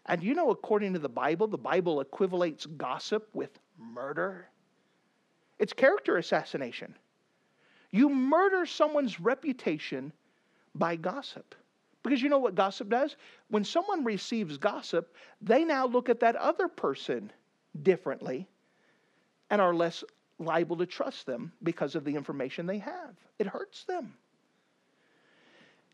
And 0.07 0.23
you 0.23 0.33
know, 0.33 0.49
according 0.49 0.93
to 0.93 0.99
the 0.99 1.09
Bible, 1.09 1.45
the 1.45 1.59
Bible 1.59 2.03
equivalates 2.03 2.65
gossip 2.75 3.29
with 3.33 3.59
murder. 3.77 4.47
It's 5.59 5.73
character 5.73 6.17
assassination. 6.17 6.95
You 7.91 8.09
murder 8.09 8.65
someone's 8.65 9.19
reputation 9.19 10.11
by 10.73 10.95
gossip. 10.95 11.53
Because 12.09 12.23
you 12.23 12.29
know 12.29 12.39
what 12.39 12.55
gossip 12.55 12.89
does? 12.89 13.15
When 13.49 13.63
someone 13.63 14.03
receives 14.03 14.57
gossip, 14.57 15.15
they 15.41 15.63
now 15.63 15.85
look 15.85 16.09
at 16.09 16.21
that 16.21 16.35
other 16.35 16.67
person 16.67 17.31
differently 17.83 18.47
and 19.51 19.61
are 19.61 19.75
less 19.75 20.03
liable 20.39 20.75
to 20.77 20.87
trust 20.87 21.27
them 21.27 21.51
because 21.61 21.93
of 21.93 22.03
the 22.03 22.15
information 22.15 22.65
they 22.65 22.79
have. 22.79 23.13
It 23.37 23.45
hurts 23.45 23.83
them. 23.83 24.15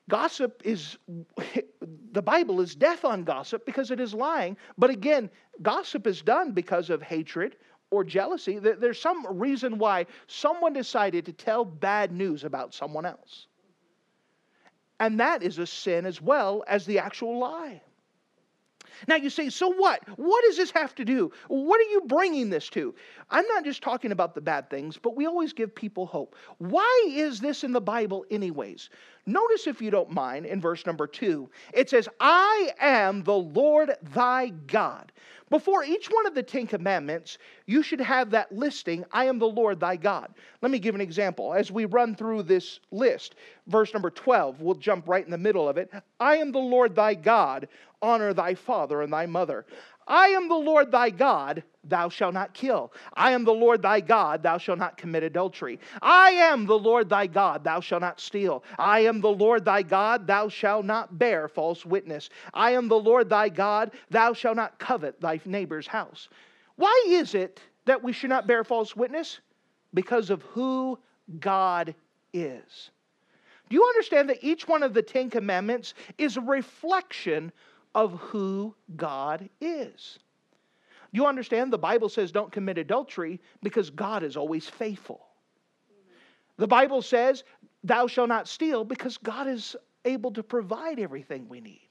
Gossip 0.07 0.61
is, 0.63 0.97
the 2.13 2.21
Bible 2.21 2.61
is 2.61 2.75
death 2.75 3.03
on 3.03 3.25
gossip 3.25 3.65
because 3.65 3.91
it 3.91 3.99
is 3.99 4.13
lying. 4.13 4.55
But 4.77 4.91
again, 4.91 5.29
gossip 5.61 6.07
is 6.07 6.21
done 6.21 6.53
because 6.53 6.89
of 6.89 7.01
hatred 7.01 7.57
or 7.91 8.05
jealousy. 8.05 8.57
There's 8.57 9.01
some 9.01 9.27
reason 9.37 9.77
why 9.79 10.05
someone 10.27 10.71
decided 10.71 11.25
to 11.25 11.33
tell 11.33 11.65
bad 11.65 12.13
news 12.13 12.45
about 12.45 12.73
someone 12.73 13.05
else. 13.05 13.47
And 14.99 15.19
that 15.19 15.43
is 15.43 15.59
a 15.59 15.67
sin 15.67 16.05
as 16.05 16.21
well 16.21 16.63
as 16.67 16.85
the 16.85 16.99
actual 16.99 17.39
lie. 17.39 17.81
Now 19.07 19.15
you 19.15 19.29
say, 19.29 19.49
so 19.49 19.69
what? 19.73 20.01
What 20.17 20.43
does 20.45 20.57
this 20.57 20.71
have 20.71 20.95
to 20.95 21.05
do? 21.05 21.31
What 21.47 21.79
are 21.81 21.91
you 21.91 22.03
bringing 22.05 22.49
this 22.49 22.69
to? 22.69 22.95
I'm 23.29 23.45
not 23.47 23.65
just 23.65 23.83
talking 23.83 24.11
about 24.11 24.35
the 24.35 24.41
bad 24.41 24.69
things, 24.69 24.97
but 24.97 25.15
we 25.17 25.25
always 25.25 25.53
give 25.53 25.75
people 25.75 26.05
hope. 26.05 26.35
Why 26.59 27.05
is 27.09 27.41
this 27.41 27.63
in 27.63 27.73
the 27.73 27.81
Bible, 27.81 28.25
anyways? 28.31 28.89
Notice, 29.25 29.65
if 29.65 29.81
you 29.81 29.89
don't 29.89 30.11
mind, 30.11 30.45
in 30.45 30.61
verse 30.61 30.85
number 30.85 31.07
two, 31.07 31.49
it 31.73 31.89
says, 31.89 32.07
I 32.19 32.71
am 32.79 33.23
the 33.23 33.33
Lord 33.33 33.95
thy 34.13 34.49
God. 34.67 35.11
Before 35.49 35.83
each 35.83 36.07
one 36.07 36.25
of 36.25 36.33
the 36.33 36.43
Ten 36.43 36.65
Commandments, 36.65 37.37
you 37.65 37.83
should 37.83 38.01
have 38.01 38.31
that 38.31 38.51
listing, 38.51 39.05
I 39.11 39.25
am 39.25 39.37
the 39.37 39.47
Lord 39.47 39.79
thy 39.79 39.95
God. 39.95 40.33
Let 40.61 40.71
me 40.71 40.79
give 40.79 40.95
an 40.95 41.01
example. 41.01 41.53
As 41.53 41.71
we 41.71 41.85
run 41.85 42.15
through 42.15 42.43
this 42.43 42.79
list, 42.91 43.35
verse 43.67 43.93
number 43.93 44.09
12, 44.09 44.61
we'll 44.61 44.75
jump 44.75 45.07
right 45.07 45.23
in 45.23 45.31
the 45.31 45.37
middle 45.37 45.69
of 45.69 45.77
it. 45.77 45.91
I 46.19 46.37
am 46.37 46.51
the 46.51 46.59
Lord 46.59 46.95
thy 46.95 47.13
God, 47.13 47.67
honor 48.01 48.33
thy 48.33 48.55
father 48.55 49.01
and 49.01 49.13
thy 49.13 49.27
mother. 49.27 49.65
I 50.07 50.27
am 50.27 50.47
the 50.47 50.55
Lord 50.55 50.91
thy 50.91 51.09
God, 51.09 51.63
thou 51.83 52.09
shalt 52.09 52.33
not 52.33 52.53
kill. 52.53 52.93
I 53.13 53.31
am 53.31 53.43
the 53.43 53.53
Lord 53.53 53.81
thy 53.81 54.01
God, 54.01 54.43
thou 54.43 54.57
shalt 54.57 54.77
not 54.77 54.97
commit 54.97 55.23
adultery. 55.23 55.79
I 56.01 56.31
am 56.31 56.65
the 56.65 56.77
Lord 56.77 57.09
thy 57.09 57.25
God, 57.25 57.63
thou 57.63 57.79
shalt 57.79 58.01
not 58.01 58.19
steal. 58.19 58.63
I 58.77 58.99
am 59.01 59.19
the 59.19 59.31
Lord 59.31 59.65
thy 59.65 59.81
God, 59.81 60.27
thou 60.27 60.47
shalt 60.47 60.85
not 60.85 61.17
bear 61.17 61.47
false 61.47 61.85
witness. 61.85 62.29
I 62.53 62.71
am 62.71 62.87
the 62.87 62.99
Lord 62.99 63.29
thy 63.29 63.49
God, 63.49 63.91
thou 64.11 64.33
shalt 64.33 64.57
not 64.57 64.77
covet 64.77 65.19
thy 65.19 65.39
neighbor's 65.45 65.87
house. 65.87 66.29
Why 66.75 67.05
is 67.07 67.33
it 67.33 67.59
that 67.85 68.03
we 68.03 68.13
should 68.13 68.29
not 68.29 68.47
bear 68.47 68.63
false 68.63 68.95
witness? 68.95 69.39
Because 69.93 70.29
of 70.29 70.43
who 70.43 70.99
God 71.39 71.95
is. 72.33 72.91
Do 73.69 73.75
you 73.75 73.83
understand 73.83 74.29
that 74.29 74.43
each 74.43 74.67
one 74.67 74.83
of 74.83 74.93
the 74.93 75.01
Ten 75.01 75.29
Commandments 75.29 75.95
is 76.19 76.37
a 76.37 76.41
reflection 76.41 77.51
of 77.95 78.13
who 78.19 78.75
God 78.95 79.49
is. 79.61 80.19
You 81.11 81.25
understand 81.25 81.71
the 81.71 81.77
Bible 81.77 82.09
says 82.09 82.31
don't 82.31 82.51
commit 82.51 82.77
adultery 82.77 83.39
because 83.63 83.89
God 83.89 84.21
is 84.21 84.35
always 84.35 84.67
faithful. 84.67 85.25
The 86.57 86.67
Bible 86.67 87.01
says 87.01 87.43
thou 87.83 88.07
shalt 88.07 88.29
not 88.29 88.49
steal 88.49 88.83
because 88.83 89.17
God 89.17 89.47
is 89.47 89.77
able 90.03 90.31
to 90.33 90.43
provide 90.43 90.99
everything 90.99 91.47
we 91.47 91.61
need. 91.61 91.87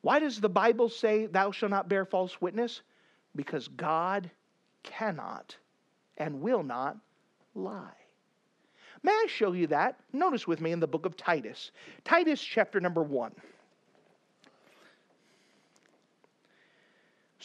Why 0.00 0.18
does 0.18 0.40
the 0.40 0.48
Bible 0.48 0.88
say 0.88 1.26
thou 1.26 1.50
shalt 1.50 1.70
not 1.70 1.88
bear 1.88 2.06
false 2.06 2.40
witness? 2.40 2.80
Because 3.36 3.68
God 3.68 4.30
cannot 4.82 5.54
and 6.16 6.40
will 6.40 6.62
not 6.62 6.96
lie. 7.54 7.92
May 9.02 9.12
I 9.12 9.26
show 9.28 9.52
you 9.52 9.66
that? 9.68 10.00
Notice 10.12 10.46
with 10.46 10.60
me 10.60 10.72
in 10.72 10.80
the 10.80 10.86
book 10.86 11.04
of 11.04 11.16
Titus. 11.16 11.70
Titus 12.04 12.40
chapter 12.40 12.80
number 12.80 13.02
1. 13.02 13.32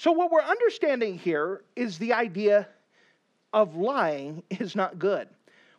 So, 0.03 0.11
what 0.11 0.31
we're 0.31 0.41
understanding 0.41 1.17
here 1.17 1.63
is 1.77 1.97
the 1.97 2.11
idea 2.11 2.67
of 3.53 3.77
lying 3.77 4.43
is 4.49 4.75
not 4.75 4.99
good. 4.99 5.29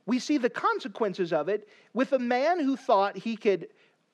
We 0.06 0.18
see 0.18 0.38
the 0.38 0.48
consequences 0.48 1.30
of 1.30 1.50
it 1.50 1.68
with 1.92 2.14
a 2.14 2.18
man 2.18 2.58
who 2.58 2.74
thought 2.74 3.18
he 3.18 3.37
could 3.37 3.68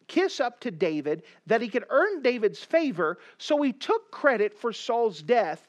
kiss 0.08 0.40
up 0.40 0.58
to 0.62 0.72
David, 0.72 1.22
that 1.46 1.62
he 1.62 1.68
could 1.68 1.84
earn 1.90 2.22
David's 2.22 2.58
favor, 2.58 3.18
so 3.38 3.62
he 3.62 3.72
took 3.72 4.10
credit 4.10 4.52
for 4.52 4.72
Saul's 4.72 5.22
death, 5.22 5.68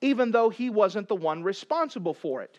even 0.00 0.32
though 0.32 0.50
he 0.50 0.68
wasn't 0.68 1.06
the 1.06 1.14
one 1.14 1.44
responsible 1.44 2.14
for 2.14 2.42
it. 2.42 2.58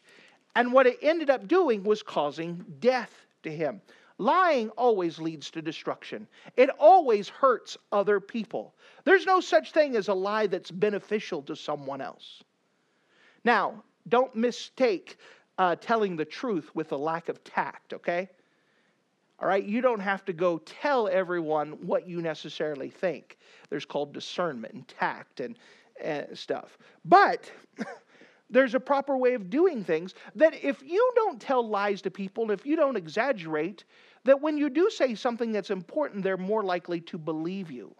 And 0.55 0.71
what 0.71 0.87
it 0.87 0.97
ended 1.01 1.29
up 1.29 1.45
doing 1.49 1.83
was 1.83 2.01
causing 2.01 2.63
death 2.79 3.11
to 3.43 3.51
him. 3.51 3.81
Lying 4.19 4.69
always 4.71 5.19
leads 5.19 5.51
to 5.51 5.61
destruction, 5.61 6.27
it 6.55 6.69
always 6.79 7.29
hurts 7.29 7.77
other 7.91 8.19
people. 8.19 8.73
There's 9.03 9.25
no 9.25 9.39
such 9.41 9.71
thing 9.71 9.95
as 9.95 10.07
a 10.07 10.13
lie 10.13 10.47
that's 10.47 10.71
beneficial 10.71 11.43
to 11.43 11.55
someone 11.55 12.01
else. 12.01 12.43
Now, 13.43 13.83
don't 14.07 14.35
mistake 14.35 15.17
uh, 15.57 15.75
telling 15.75 16.15
the 16.15 16.25
truth 16.25 16.69
with 16.73 16.91
a 16.91 16.97
lack 16.97 17.29
of 17.29 17.43
tact, 17.43 17.93
okay? 17.93 18.29
All 19.39 19.47
right, 19.47 19.63
you 19.63 19.81
don't 19.81 19.99
have 19.99 20.25
to 20.25 20.33
go 20.33 20.57
tell 20.59 21.07
everyone 21.07 21.73
what 21.85 22.07
you 22.07 22.21
necessarily 22.21 22.89
think. 22.89 23.37
There's 23.69 23.85
called 23.85 24.13
discernment 24.13 24.73
and 24.73 24.87
tact 24.87 25.41
and, 25.41 25.57
and 26.01 26.35
stuff. 26.35 26.77
But 27.05 27.51
there's 28.49 28.73
a 28.73 28.79
proper 28.79 29.15
way 29.15 29.35
of 29.35 29.51
doing 29.51 29.83
things 29.83 30.15
that 30.35 30.55
if 30.63 30.81
you 30.81 31.11
don't 31.15 31.39
tell 31.39 31.67
lies 31.67 32.01
to 32.03 32.11
people, 32.11 32.49
if 32.49 32.65
you 32.65 32.75
don't 32.75 32.97
exaggerate, 32.97 33.83
that 34.27 34.41
when 34.41 34.57
you 34.57 34.69
do 34.69 34.89
say 34.89 35.15
something 35.15 35.51
that's 35.51 35.69
important, 35.69 36.23
they're 36.23 36.37
more 36.37 36.63
likely 36.63 37.01
to 37.01 37.17
believe 37.17 37.71
you. 37.71 37.93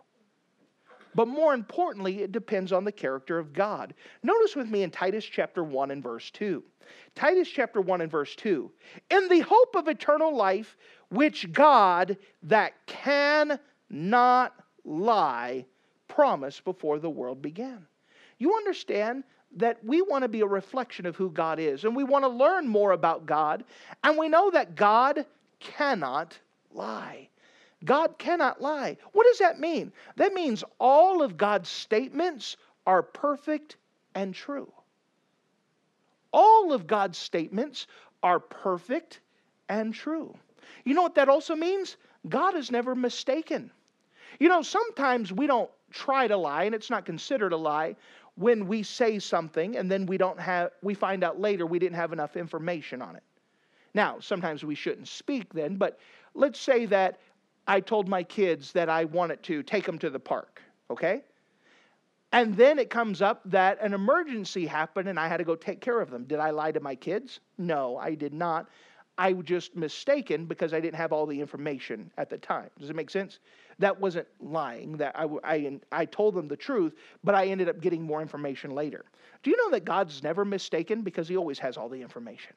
But 1.16 1.28
more 1.28 1.54
importantly, 1.54 2.22
it 2.22 2.32
depends 2.32 2.72
on 2.72 2.84
the 2.84 2.92
character 2.92 3.40
of 3.40 3.52
God. 3.52 3.94
Notice 4.22 4.56
with 4.56 4.70
me 4.70 4.84
in 4.84 4.92
Titus 4.92 5.26
chapter 5.26 5.64
1 5.64 5.90
and 5.90 6.04
verse 6.04 6.30
2. 6.32 6.64
Titus 7.16 7.50
chapter 7.50 7.82
1 7.82 8.02
and 8.02 8.12
verse 8.12 8.36
2. 8.36 8.72
In 9.10 9.28
the 9.28 9.40
hope 9.40 9.76
of 9.76 9.88
eternal 9.88 10.36
life, 10.36 10.78
which 11.10 11.52
God 11.52 12.18
that 12.44 12.74
cannot 12.86 14.54
lie 14.86 15.66
promised 16.08 16.64
before 16.66 17.00
the 17.00 17.10
world 17.10 17.42
began. 17.42 17.86
You 18.38 18.56
understand 18.56 19.24
that 19.56 19.84
we 19.84 20.02
want 20.02 20.24
to 20.24 20.28
be 20.28 20.42
a 20.42 20.48
reflection 20.48 21.06
of 21.06 21.16
who 21.16 21.32
God 21.32 21.60
is, 21.60 21.84
and 21.84 21.96
we 21.96 22.04
want 22.04 22.26
to 22.26 22.30
learn 22.30 22.68
more 22.68 22.92
about 22.92 23.26
God, 23.26 23.64
and 24.04 24.18
we 24.18 24.30
know 24.30 24.52
that 24.52 24.76
God 24.76 25.26
cannot 25.60 26.38
lie. 26.72 27.30
God 27.86 28.18
cannot 28.18 28.62
lie. 28.62 28.98
What 29.14 29.26
does 29.26 29.40
that 29.40 29.60
mean? 29.60 29.92
That 30.16 30.34
means 30.34 30.64
all 30.80 31.22
of 31.22 31.38
God's 31.38 31.70
statements 31.70 32.58
are 32.86 33.04
perfect 33.04 33.78
and 34.16 34.34
true. 34.34 34.72
All 36.34 36.74
of 36.74 36.88
God's 36.88 37.18
statements 37.18 37.88
are 38.24 38.40
perfect 38.40 39.22
and 39.70 39.94
true. 39.94 40.36
You 40.84 40.94
know 40.94 41.04
what 41.04 41.16
that 41.16 41.30
also 41.30 41.56
means? 41.56 41.98
God 42.28 42.56
is 42.56 42.72
never 42.72 42.96
mistaken. 42.96 43.72
You 44.40 44.50
know, 44.50 44.62
sometimes 44.62 45.32
we 45.32 45.48
don't 45.48 45.70
try 45.92 46.28
to 46.28 46.38
lie, 46.38 46.64
and 46.64 46.76
it's 46.76 46.90
not 46.90 47.06
considered 47.06 47.54
a 47.54 47.58
lie 47.58 47.96
when 48.36 48.68
we 48.68 48.84
say 48.84 49.18
something 49.18 49.78
and 49.78 49.92
then 49.92 50.06
we 50.06 50.18
don't 50.18 50.40
have 50.40 50.72
we 50.84 50.94
find 50.94 51.24
out 51.24 51.40
later 51.40 51.66
we 51.66 51.80
didn't 51.80 51.96
have 51.96 52.14
enough 52.14 52.38
information 52.38 53.02
on 53.02 53.16
it. 53.16 53.24
Now, 53.94 54.20
sometimes 54.20 54.64
we 54.64 54.76
shouldn't 54.76 55.08
speak 55.08 55.54
then, 55.54 55.76
but 55.76 56.00
let's 56.34 56.60
say 56.60 56.86
that 56.88 57.20
I 57.68 57.80
told 57.80 58.08
my 58.08 58.24
kids 58.24 58.72
that 58.74 58.90
I 58.90 59.06
wanted 59.06 59.44
to 59.44 59.64
take 59.64 59.86
them 59.86 60.00
to 60.00 60.10
the 60.10 60.20
park, 60.20 60.62
okay? 60.90 61.24
And 62.32 62.56
then 62.56 62.78
it 62.78 62.90
comes 62.90 63.22
up 63.22 63.42
that 63.46 63.82
an 63.82 63.94
emergency 63.94 64.66
happened 64.66 65.08
and 65.08 65.20
I 65.20 65.28
had 65.28 65.38
to 65.38 65.44
go 65.44 65.56
take 65.56 65.82
care 65.82 66.02
of 66.02 66.10
them. 66.10 66.26
Did 66.26 66.40
I 66.40 66.50
lie 66.52 66.72
to 66.72 66.80
my 66.80 66.96
kids? 66.96 67.40
No, 67.58 67.98
I 67.98 68.16
did 68.16 68.34
not. 68.34 68.70
I 69.18 69.34
was 69.34 69.46
just 69.46 69.76
mistaken 69.76 70.46
because 70.46 70.74
I 70.74 70.80
didn't 70.80 70.98
have 70.98 71.12
all 71.12 71.26
the 71.26 71.40
information 71.40 72.12
at 72.18 72.30
the 72.30 72.38
time. 72.38 72.70
Does 72.80 72.90
it 72.90 72.96
make 72.96 73.10
sense? 73.10 73.40
That 73.80 74.00
wasn't 74.00 74.28
lying. 74.40 74.98
That 74.98 75.18
I, 75.18 75.28
I, 75.44 75.80
I 75.92 76.06
told 76.06 76.36
them 76.36 76.48
the 76.48 76.58
truth, 76.58 76.94
but 77.24 77.34
I 77.34 77.48
ended 77.48 77.68
up 77.68 77.82
getting 77.82 78.04
more 78.04 78.22
information 78.22 78.72
later. 78.72 79.06
Do 79.42 79.50
you 79.50 79.58
know 79.58 79.72
that 79.72 79.86
God's 79.86 80.22
never 80.22 80.46
mistaken 80.46 81.02
because 81.02 81.28
He 81.28 81.36
always 81.36 81.58
has 81.60 81.78
all 81.78 81.90
the 81.90 82.02
information? 82.02 82.54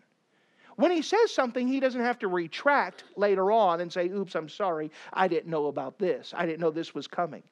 When 0.80 0.90
He 0.90 1.02
says 1.02 1.30
something, 1.30 1.68
He 1.68 1.78
doesn't 1.78 2.00
have 2.00 2.18
to 2.20 2.28
retract 2.28 3.04
later 3.14 3.52
on 3.52 3.82
and 3.82 3.92
say, 3.92 4.08
Oops, 4.08 4.34
I'm 4.34 4.48
sorry. 4.48 4.90
I 5.12 5.28
didn't 5.28 5.50
know 5.50 5.66
about 5.66 5.98
this. 5.98 6.32
I 6.34 6.46
didn't 6.46 6.60
know 6.60 6.70
this 6.70 6.94
was 6.94 7.06
coming. 7.06 7.42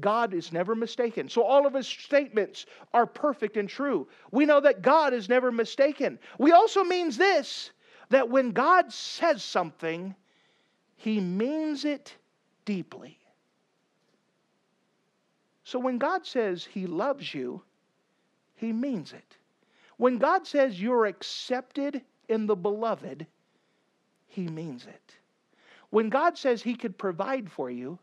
God 0.00 0.34
is 0.34 0.52
never 0.52 0.74
mistaken. 0.74 1.28
So 1.28 1.42
all 1.42 1.64
of 1.64 1.74
his 1.74 1.86
statements 1.86 2.66
are 2.92 3.06
perfect 3.06 3.56
and 3.56 3.68
true. 3.68 4.08
We 4.32 4.44
know 4.44 4.60
that 4.60 4.82
God 4.82 5.14
is 5.14 5.28
never 5.28 5.52
mistaken. 5.52 6.18
We 6.38 6.50
also 6.52 6.82
means 6.82 7.16
this 7.16 7.70
that 8.10 8.28
when 8.28 8.50
God 8.50 8.92
says 8.92 9.42
something, 9.42 10.14
he 10.96 11.20
means 11.20 11.84
it 11.84 12.14
deeply. 12.64 13.18
So 15.62 15.78
when 15.78 15.98
God 15.98 16.26
says 16.26 16.64
he 16.64 16.86
loves 16.86 17.32
you, 17.32 17.62
he 18.56 18.72
means 18.72 19.12
it. 19.12 19.36
When 19.98 20.18
God 20.18 20.46
says 20.46 20.80
you're 20.80 21.06
accepted 21.06 22.02
in 22.28 22.46
the 22.46 22.56
beloved, 22.56 23.26
he 24.26 24.46
means 24.48 24.86
it. 24.86 25.14
When 25.90 26.08
God 26.08 26.36
says 26.36 26.62
he 26.62 26.74
could 26.74 26.98
provide 26.98 27.50
for 27.50 27.70
you, 27.70 27.98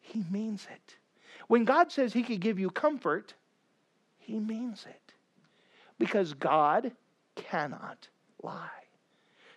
he 0.00 0.24
means 0.30 0.66
it. 0.72 0.96
When 1.50 1.64
God 1.64 1.90
says 1.90 2.12
He 2.12 2.22
could 2.22 2.40
give 2.40 2.58
you 2.58 2.70
comfort, 2.70 3.34
He 4.18 4.38
means 4.38 4.86
it. 4.88 5.14
Because 5.98 6.32
God 6.34 6.92
cannot 7.34 8.08
lie. 8.42 8.68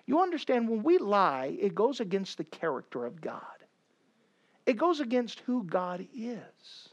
You 0.05 0.21
understand, 0.21 0.67
when 0.67 0.83
we 0.83 0.97
lie, 0.97 1.57
it 1.59 1.75
goes 1.75 1.99
against 1.99 2.37
the 2.37 2.43
character 2.43 3.05
of 3.05 3.21
God, 3.21 3.41
it 4.65 4.73
goes 4.73 4.99
against 4.99 5.41
who 5.41 5.63
God 5.63 6.07
is. 6.15 6.89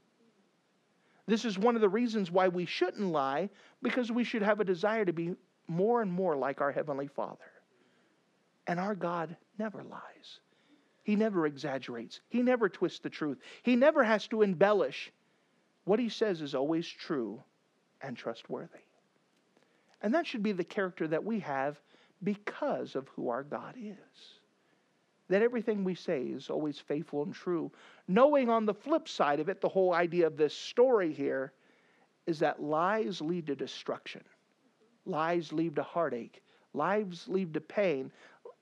This 1.27 1.45
is 1.45 1.59
one 1.59 1.77
of 1.77 1.81
the 1.81 1.89
reasons 1.89 2.31
why 2.31 2.49
we 2.49 2.67
shouldn't 2.67 3.07
lie, 3.07 3.51
because 3.83 4.11
we 4.11 4.25
should 4.25 4.43
have 4.43 4.61
a 4.61 4.65
desire 4.65 5.05
to 5.05 5.13
be 5.13 5.35
more 5.71 6.03
and 6.03 6.13
more 6.13 6.37
like 6.37 6.61
our 6.61 6.73
Heavenly 6.73 7.07
Father. 7.07 7.39
And 8.67 8.79
our 8.81 8.95
God 8.95 9.37
never 9.59 9.83
lies. 9.83 10.41
He 11.03 11.17
never 11.17 11.47
exaggerates. 11.47 12.21
He 12.29 12.43
never 12.43 12.69
twists 12.69 12.99
the 12.99 13.09
truth. 13.09 13.39
He 13.63 13.77
never 13.77 14.03
has 14.03 14.27
to 14.29 14.43
embellish. 14.43 15.13
What 15.85 15.99
he 15.99 16.09
says 16.09 16.43
is 16.43 16.55
always 16.55 16.87
true 16.87 17.43
and 18.03 18.17
trustworthy. 18.17 18.85
And 20.03 20.15
that 20.15 20.27
should 20.27 20.43
be 20.43 20.53
the 20.53 20.65
character 20.65 21.07
that 21.09 21.25
we 21.25 21.41
have 21.41 21.81
because 22.23 22.97
of 22.97 23.09
who 23.09 23.29
our 23.29 23.43
God 23.43 23.75
is. 23.81 23.97
That 25.29 25.43
everything 25.43 25.85
we 25.85 25.95
say 25.95 26.23
is 26.23 26.51
always 26.51 26.79
faithful 26.79 27.23
and 27.23 27.33
true. 27.33 27.71
Knowing 28.09 28.49
on 28.49 28.67
the 28.67 28.75
flip 28.75 29.09
side 29.09 29.41
of 29.41 29.49
it, 29.49 29.61
the 29.61 29.69
whole 29.69 29.95
idea 29.95 30.27
of 30.27 30.37
this 30.37 30.55
story 30.55 31.13
here 31.13 31.53
is 32.27 32.41
that 32.41 32.63
lies 32.63 33.21
lead 33.21 33.47
to 33.47 33.55
destruction, 33.57 34.23
lies 35.11 35.53
lead 35.53 35.77
to 35.77 35.83
heartache, 35.83 36.43
lies 36.73 37.25
lead 37.29 37.55
to 37.55 37.61
pain, 37.61 38.11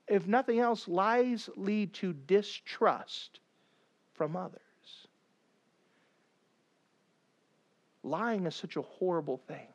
if 0.09 0.27
nothing 0.27 0.59
else, 0.59 0.89
lies 0.89 1.51
lead 1.57 1.93
to 1.95 2.13
distrust 2.13 3.41
from 4.15 4.37
others. 4.37 4.61
Lying 8.03 8.47
is 8.47 8.55
such 8.55 8.77
a 8.77 8.83
horrible 8.83 9.37
thing. 9.47 9.69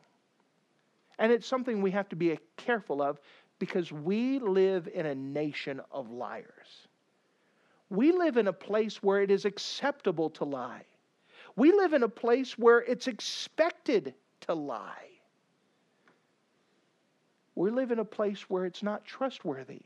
And 1.20 1.32
it's 1.32 1.46
something 1.46 1.82
we 1.82 1.92
have 1.92 2.10
to 2.10 2.16
be 2.16 2.38
careful 2.58 3.02
of 3.02 3.20
because 3.60 3.92
we 3.92 4.40
live 4.40 4.90
in 4.92 5.06
a 5.06 5.16
nation 5.16 5.80
of 5.92 6.10
liars. 6.10 6.88
We 7.90 8.12
live 8.12 8.38
in 8.38 8.48
a 8.48 8.54
place 8.54 9.04
where 9.04 9.22
it 9.22 9.30
is 9.30 9.46
acceptable 9.46 10.32
to 10.32 10.46
lie. 10.46 10.86
We 11.56 11.72
live 11.72 11.94
in 11.94 12.02
a 12.02 12.10
place 12.10 12.58
where 12.58 12.80
it's 12.80 13.08
expected 13.08 14.16
to 14.42 14.56
lie. 14.56 15.10
We 17.56 17.72
live 17.72 17.92
in 17.92 18.00
a 18.00 18.06
place 18.06 18.50
where 18.50 18.66
it's 18.66 18.84
not 18.84 19.06
trustworthy 19.06 19.82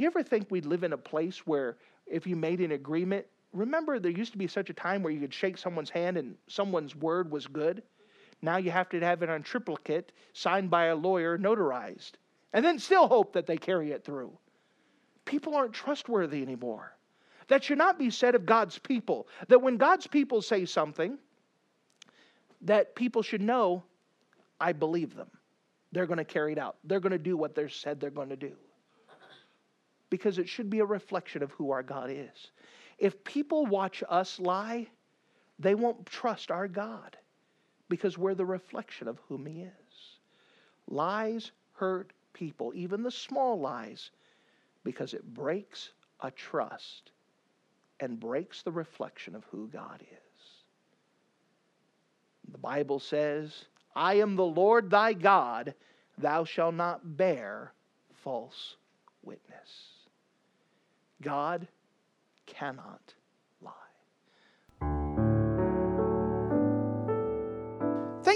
you 0.00 0.06
ever 0.06 0.22
think 0.22 0.50
we'd 0.50 0.64
live 0.64 0.82
in 0.82 0.94
a 0.94 0.98
place 0.98 1.46
where 1.46 1.76
if 2.06 2.26
you 2.26 2.34
made 2.34 2.60
an 2.60 2.72
agreement, 2.72 3.26
remember 3.52 3.98
there 3.98 4.10
used 4.10 4.32
to 4.32 4.38
be 4.38 4.46
such 4.46 4.70
a 4.70 4.74
time 4.74 5.02
where 5.02 5.12
you 5.12 5.20
could 5.20 5.34
shake 5.34 5.58
someone's 5.58 5.90
hand 5.90 6.16
and 6.16 6.36
someone's 6.48 6.96
word 6.96 7.30
was 7.30 7.46
good? 7.46 7.82
Now 8.40 8.56
you 8.56 8.70
have 8.70 8.88
to 8.88 9.00
have 9.00 9.22
it 9.22 9.28
on 9.28 9.42
triplicate, 9.42 10.12
signed 10.32 10.70
by 10.70 10.86
a 10.86 10.96
lawyer, 10.96 11.36
notarized, 11.36 12.12
and 12.54 12.64
then 12.64 12.78
still 12.78 13.08
hope 13.08 13.34
that 13.34 13.46
they 13.46 13.58
carry 13.58 13.92
it 13.92 14.02
through. 14.02 14.32
People 15.26 15.54
aren't 15.54 15.74
trustworthy 15.74 16.40
anymore. 16.40 16.96
That 17.48 17.62
should 17.62 17.78
not 17.78 17.98
be 17.98 18.08
said 18.08 18.34
of 18.34 18.46
God's 18.46 18.78
people. 18.78 19.28
That 19.48 19.60
when 19.60 19.76
God's 19.76 20.06
people 20.06 20.40
say 20.40 20.64
something, 20.64 21.18
that 22.62 22.94
people 22.94 23.20
should 23.20 23.42
know, 23.42 23.82
I 24.58 24.72
believe 24.72 25.14
them. 25.14 25.28
They're 25.92 26.06
going 26.06 26.18
to 26.18 26.24
carry 26.24 26.52
it 26.52 26.58
out. 26.58 26.76
They're 26.84 27.00
going 27.00 27.12
to 27.12 27.18
do 27.18 27.36
what 27.36 27.54
they're 27.54 27.68
said 27.68 28.00
they're 28.00 28.10
going 28.10 28.28
to 28.28 28.36
do 28.36 28.52
because 30.10 30.38
it 30.38 30.48
should 30.48 30.68
be 30.68 30.80
a 30.80 30.84
reflection 30.84 31.42
of 31.42 31.52
who 31.52 31.70
our 31.70 31.82
God 31.82 32.10
is. 32.10 32.50
If 32.98 33.24
people 33.24 33.64
watch 33.66 34.02
us 34.08 34.38
lie, 34.38 34.88
they 35.58 35.74
won't 35.74 36.04
trust 36.04 36.50
our 36.50 36.68
God 36.68 37.16
because 37.88 38.18
we're 38.18 38.34
the 38.34 38.44
reflection 38.44 39.08
of 39.08 39.18
whom 39.28 39.46
He 39.46 39.62
is. 39.62 40.18
Lies 40.88 41.52
hurt 41.72 42.12
people, 42.32 42.72
even 42.74 43.02
the 43.02 43.10
small 43.10 43.58
lies, 43.58 44.10
because 44.84 45.14
it 45.14 45.34
breaks 45.34 45.90
a 46.20 46.30
trust 46.30 47.12
and 48.00 48.18
breaks 48.18 48.62
the 48.62 48.72
reflection 48.72 49.34
of 49.34 49.44
who 49.50 49.68
God 49.68 50.02
is. 50.02 50.62
The 52.52 52.58
Bible 52.58 52.98
says, 52.98 53.66
I 53.94 54.14
am 54.14 54.36
the 54.36 54.44
Lord 54.44 54.90
thy 54.90 55.12
God, 55.12 55.74
thou 56.18 56.44
shalt 56.44 56.74
not 56.74 57.16
bear 57.16 57.72
false 58.22 58.76
witness. 59.22 59.68
God 61.22 61.68
cannot 62.46 63.14